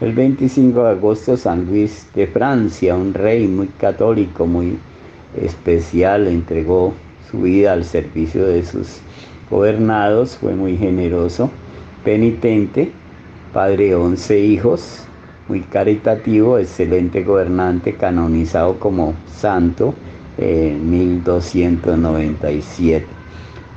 El 0.00 0.12
25 0.12 0.84
de 0.84 0.90
agosto 0.90 1.36
San 1.36 1.66
Luis 1.66 2.06
de 2.14 2.28
Francia, 2.28 2.94
un 2.94 3.12
rey 3.12 3.48
muy 3.48 3.66
católico, 3.78 4.46
muy 4.46 4.78
especial, 5.36 6.28
entregó 6.28 6.94
su 7.28 7.42
vida 7.42 7.72
al 7.72 7.84
servicio 7.84 8.46
de 8.46 8.64
sus 8.64 9.00
gobernados, 9.50 10.36
fue 10.36 10.54
muy 10.54 10.76
generoso, 10.76 11.50
penitente, 12.04 12.92
padre 13.52 13.88
de 13.88 13.94
11 13.94 14.40
hijos, 14.40 15.04
muy 15.48 15.60
caritativo, 15.60 16.58
excelente 16.58 17.22
gobernante, 17.22 17.94
canonizado 17.94 18.80
como 18.80 19.14
santo 19.26 19.94
en 20.38 20.90
1297. 20.90 23.06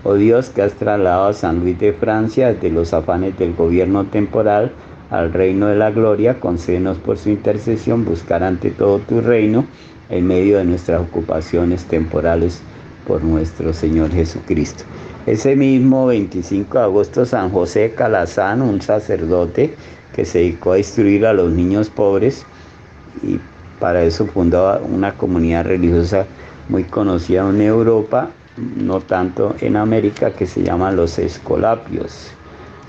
Oh 0.04 0.14
Dios 0.14 0.50
que 0.50 0.62
has 0.62 0.74
trasladado 0.74 1.28
a 1.28 1.34
San 1.34 1.60
Luis 1.60 1.78
de 1.80 1.92
Francia 1.92 2.54
desde 2.54 2.70
los 2.70 2.94
afanes 2.94 3.38
del 3.38 3.56
gobierno 3.56 4.06
temporal 4.06 4.72
al 5.10 5.34
reino 5.34 5.68
de 5.68 5.76
la 5.76 5.92
gloria, 5.92 6.40
concédenos 6.40 6.98
por 6.98 7.18
su 7.18 7.30
intercesión 7.30 8.06
buscar 8.06 8.44
ante 8.44 8.72
todo 8.72 9.00
tu 9.00 9.20
reino 9.22 9.66
en 10.10 10.28
medio 10.28 10.58
de 10.58 10.66
nuestras 10.66 11.02
ocupaciones 11.02 11.86
temporales 11.86 12.62
por 13.08 13.24
nuestro 13.24 13.74
Señor 13.74 14.12
Jesucristo. 14.12 14.84
Ese 15.28 15.56
mismo 15.56 16.06
25 16.06 16.78
de 16.78 16.84
agosto, 16.84 17.26
San 17.26 17.50
José 17.50 17.94
Calazán, 17.96 18.62
un 18.62 18.80
sacerdote 18.80 19.74
que 20.14 20.24
se 20.24 20.38
dedicó 20.40 20.74
a 20.74 20.78
instruir 20.78 21.26
a 21.26 21.34
los 21.34 21.52
niños 21.52 21.90
pobres 21.90 22.46
y 23.24 23.40
para 23.80 24.04
eso 24.04 24.28
fundó 24.28 24.80
una 24.82 25.14
comunidad 25.14 25.66
religiosa 25.66 26.28
muy 26.70 26.84
conocida 26.84 27.50
en 27.50 27.60
Europa, 27.60 28.30
no 28.78 29.02
tanto 29.02 29.56
en 29.62 29.78
América, 29.78 30.30
que 30.32 30.46
se 30.46 30.62
llaman 30.62 30.96
los 30.96 31.18
escolapios. 31.18 32.32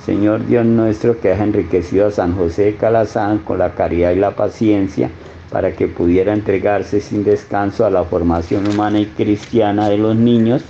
Señor 0.04 0.46
Dios 0.46 0.66
nuestro, 0.66 1.18
que 1.18 1.32
has 1.32 1.40
enriquecido 1.40 2.08
a 2.08 2.10
San 2.10 2.36
José 2.36 2.64
de 2.64 2.76
Calazán 2.76 3.38
con 3.38 3.58
la 3.58 3.74
caridad 3.74 4.12
y 4.12 4.16
la 4.16 4.36
paciencia, 4.36 5.10
para 5.50 5.72
que 5.72 5.88
pudiera 5.88 6.34
entregarse 6.34 7.00
sin 7.00 7.24
descanso 7.24 7.86
a 7.86 7.90
la 7.90 8.04
formación 8.04 8.68
humana 8.68 9.00
y 9.00 9.06
cristiana 9.06 9.88
de 9.88 9.96
los 9.96 10.16
niños, 10.16 10.62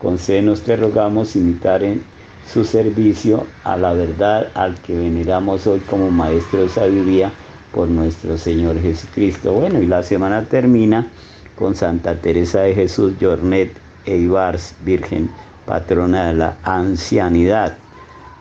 concédenos 0.00 0.62
te 0.62 0.76
rogamos 0.76 1.36
imitar 1.36 1.82
en 1.82 2.02
su 2.50 2.64
servicio 2.64 3.46
a 3.64 3.76
la 3.76 3.92
verdad 3.92 4.48
al 4.54 4.74
que 4.80 4.96
veneramos 4.96 5.66
hoy 5.66 5.80
como 5.80 6.10
Maestro 6.10 6.62
de 6.62 6.68
Sabiduría 6.68 7.32
por 7.72 7.88
nuestro 7.88 8.36
Señor 8.36 8.80
Jesucristo. 8.80 9.52
Bueno, 9.52 9.80
y 9.80 9.86
la 9.86 10.02
semana 10.02 10.44
termina 10.44 11.06
con 11.54 11.76
Santa 11.76 12.16
Teresa 12.16 12.62
de 12.62 12.74
Jesús 12.74 13.12
Jornet 13.20 13.72
Eibars, 14.06 14.74
Virgen, 14.84 15.30
patrona 15.66 16.28
de 16.28 16.34
la 16.34 16.56
ancianidad. 16.64 17.76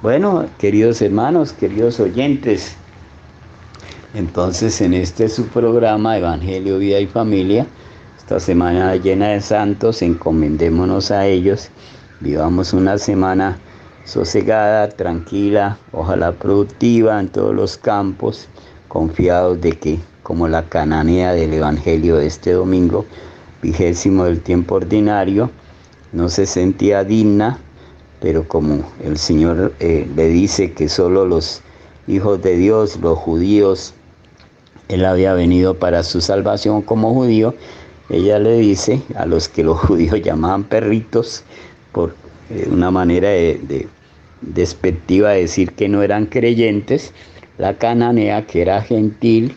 Bueno, 0.02 0.46
queridos 0.58 1.02
hermanos, 1.02 1.52
queridos 1.52 2.00
oyentes, 2.00 2.76
entonces 4.14 4.80
en 4.82 4.94
este 4.94 5.28
su 5.28 5.46
programa 5.48 6.18
Evangelio, 6.18 6.80
Vida 6.80 7.00
y 7.00 7.06
Familia, 7.06 7.68
esta 8.30 8.40
semana 8.40 8.96
llena 8.96 9.30
de 9.30 9.42
santos, 9.42 10.04
encomendémonos 10.04 11.10
a 11.10 11.26
ellos, 11.26 11.72
vivamos 12.20 12.74
una 12.74 13.00
semana 13.00 13.58
sosegada, 14.06 14.88
tranquila, 14.90 15.80
ojalá 15.94 16.34
productiva 16.34 17.20
en 17.20 17.30
todos 17.30 17.56
los 17.56 17.76
campos, 17.76 18.48
confiados 18.88 19.60
de 19.62 19.72
que, 19.72 20.00
como 20.22 20.48
la 20.48 20.62
cananea 20.70 21.34
del 21.34 21.56
Evangelio 21.56 22.18
de 22.18 22.28
este 22.28 22.52
domingo, 22.52 23.04
vigésimo 23.64 24.26
del 24.26 24.42
tiempo 24.42 24.76
ordinario, 24.76 25.50
no 26.14 26.30
se 26.30 26.46
sentía 26.46 27.04
digna, 27.04 27.58
pero 28.20 28.48
como 28.48 28.84
el 29.04 29.18
Señor 29.18 29.74
eh, 29.80 30.08
le 30.16 30.28
dice 30.28 30.74
que 30.74 30.88
solo 30.88 31.26
los 31.26 31.64
hijos 32.06 32.40
de 32.44 32.58
Dios, 32.58 33.00
los 33.02 33.18
judíos, 33.18 33.96
Él 34.88 35.04
había 35.06 35.34
venido 35.34 35.80
para 35.80 36.04
su 36.04 36.22
salvación 36.22 36.84
como 36.84 37.12
judío, 37.12 37.56
ella 38.10 38.40
le 38.40 38.58
dice 38.58 39.02
a 39.16 39.26
los 39.26 39.48
que 39.48 39.64
los 39.64 39.80
judíos 39.88 40.22
llamaban 40.22 40.64
perritos, 40.64 41.44
por 41.92 42.16
eh, 42.50 42.68
una 42.72 42.92
manera 42.92 43.30
de, 43.30 43.60
de 43.64 43.88
despectiva 44.42 45.32
de 45.32 45.42
decir 45.42 45.72
que 45.74 45.90
no 45.90 46.02
eran 46.02 46.26
creyentes, 46.26 47.14
la 47.58 47.78
cananea, 47.78 48.46
que 48.46 48.62
era 48.62 48.82
gentil, 48.82 49.54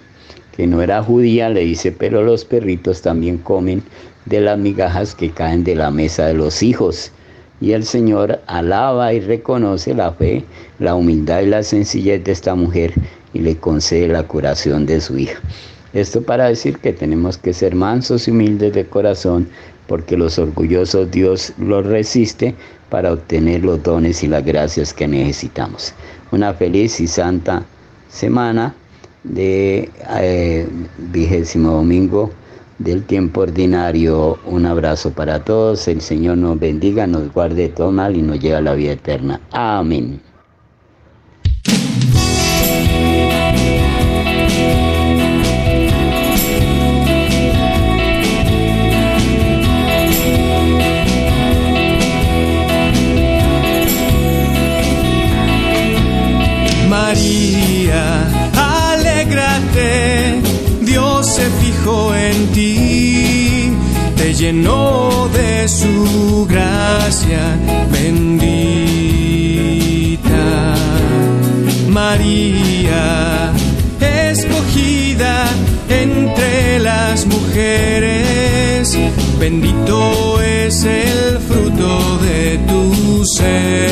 que 0.56 0.66
no 0.66 0.82
era 0.82 1.02
judía, 1.02 1.48
le 1.48 1.60
dice, 1.60 1.92
pero 1.92 2.22
los 2.22 2.44
perritos 2.44 3.00
también 3.00 3.38
comen 3.38 3.82
de 4.26 4.40
las 4.40 4.58
migajas 4.58 5.14
que 5.14 5.30
caen 5.30 5.64
de 5.64 5.74
la 5.74 5.90
mesa 5.90 6.26
de 6.26 6.34
los 6.34 6.62
hijos. 6.62 7.12
Y 7.60 7.72
el 7.72 7.84
Señor 7.84 8.40
alaba 8.48 9.14
y 9.14 9.20
reconoce 9.20 9.94
la 9.94 10.12
fe, 10.12 10.44
la 10.78 10.94
humildad 10.94 11.42
y 11.42 11.46
la 11.46 11.62
sencillez 11.62 12.24
de 12.24 12.32
esta 12.32 12.54
mujer 12.54 12.92
y 13.34 13.38
le 13.38 13.56
concede 13.56 14.08
la 14.08 14.24
curación 14.24 14.84
de 14.84 15.00
su 15.00 15.16
hija. 15.16 15.40
Esto 15.92 16.22
para 16.22 16.46
decir 16.48 16.78
que 16.78 16.92
tenemos 16.92 17.36
que 17.36 17.52
ser 17.52 17.74
mansos 17.74 18.26
y 18.26 18.30
humildes 18.30 18.72
de 18.72 18.86
corazón, 18.86 19.48
porque 19.86 20.16
los 20.16 20.38
orgullosos 20.38 21.10
Dios 21.10 21.52
los 21.58 21.84
resiste 21.84 22.54
para 22.88 23.12
obtener 23.12 23.62
los 23.62 23.82
dones 23.82 24.22
y 24.22 24.28
las 24.28 24.44
gracias 24.44 24.94
que 24.94 25.08
necesitamos. 25.08 25.94
Una 26.30 26.54
feliz 26.54 27.00
y 27.00 27.06
santa 27.06 27.64
semana 28.08 28.74
de 29.24 29.90
eh, 30.20 30.66
vigésimo 31.12 31.72
domingo 31.72 32.30
del 32.78 33.04
tiempo 33.04 33.42
ordinario. 33.42 34.38
Un 34.46 34.66
abrazo 34.66 35.10
para 35.10 35.44
todos. 35.44 35.86
El 35.88 36.00
Señor 36.00 36.38
nos 36.38 36.58
bendiga, 36.58 37.06
nos 37.06 37.32
guarde 37.32 37.68
todo 37.68 37.92
mal 37.92 38.16
y 38.16 38.22
nos 38.22 38.40
lleve 38.40 38.56
a 38.56 38.60
la 38.62 38.74
vida 38.74 38.92
eterna. 38.92 39.40
Amén. 39.52 40.31
María, 57.12 58.04
alégrate, 58.94 60.40
Dios 60.80 61.26
se 61.26 61.44
fijó 61.60 62.14
en 62.14 62.46
ti, 62.52 63.70
te 64.16 64.32
llenó 64.32 65.28
de 65.28 65.68
su 65.68 66.46
gracia 66.48 67.58
bendita. 67.90 68.34
María, 71.90 73.52
escogida 74.00 75.50
entre 75.90 76.78
las 76.78 77.26
mujeres, 77.26 78.96
bendito 79.38 80.40
es 80.40 80.82
el 80.84 81.40
fruto 81.46 82.18
de 82.20 82.58
tu 82.66 83.22
seno. 83.36 83.82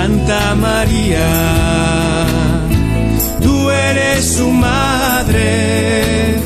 Santa 0.00 0.54
María, 0.54 1.28
tú 3.42 3.68
eres 3.68 4.36
su 4.36 4.48
madre 4.48 6.36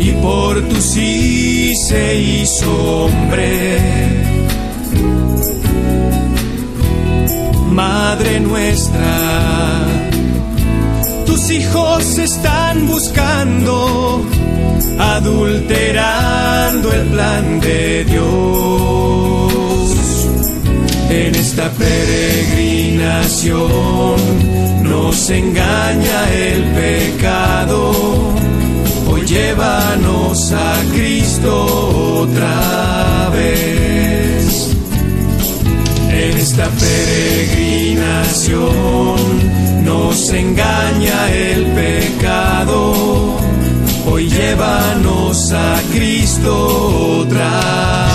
y 0.00 0.10
por 0.20 0.60
tu 0.68 0.80
sí 0.80 1.76
se 1.76 2.20
hizo 2.20 2.70
hombre. 3.04 3.78
Madre 7.70 8.40
nuestra, 8.40 9.86
tus 11.24 11.50
hijos 11.52 12.18
están 12.18 12.88
buscando, 12.88 14.26
adulterando 14.98 16.92
el 16.92 17.06
plan 17.12 17.60
de 17.60 18.04
Dios 18.06 19.51
en 21.26 21.34
esta 21.36 21.70
peregrinación 21.70 24.16
nos 24.82 25.30
engaña 25.30 26.32
el 26.32 26.64
pecado. 26.80 27.92
Hoy 29.08 29.22
llévanos 29.26 30.52
a 30.52 30.82
Cristo 30.92 32.22
otra 32.22 33.30
vez. 33.32 34.70
En 36.10 36.38
esta 36.38 36.68
peregrinación 36.68 39.16
nos 39.84 40.28
engaña 40.30 41.32
el 41.32 41.66
pecado. 41.66 43.36
Hoy 44.10 44.28
llévanos 44.28 45.52
a 45.52 45.80
Cristo 45.92 47.20
otra 47.20 47.60
vez. 48.06 48.11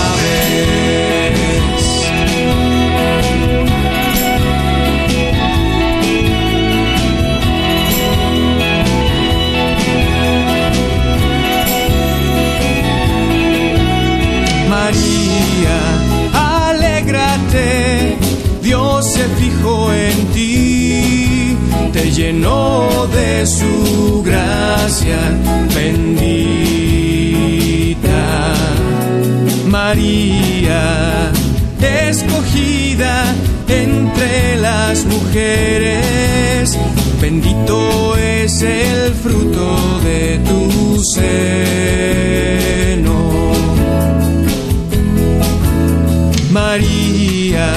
llenó 22.28 23.06
de 23.06 23.46
su 23.46 24.22
gracia 24.22 25.18
bendita. 25.74 26.34
María, 29.66 31.32
escogida 31.80 33.34
entre 33.66 34.56
las 34.56 35.06
mujeres, 35.06 36.78
bendito 37.18 38.14
es 38.18 38.60
el 38.60 39.14
fruto 39.14 40.00
de 40.04 40.38
tu 40.48 41.02
seno. 41.14 41.48
María, 46.50 47.68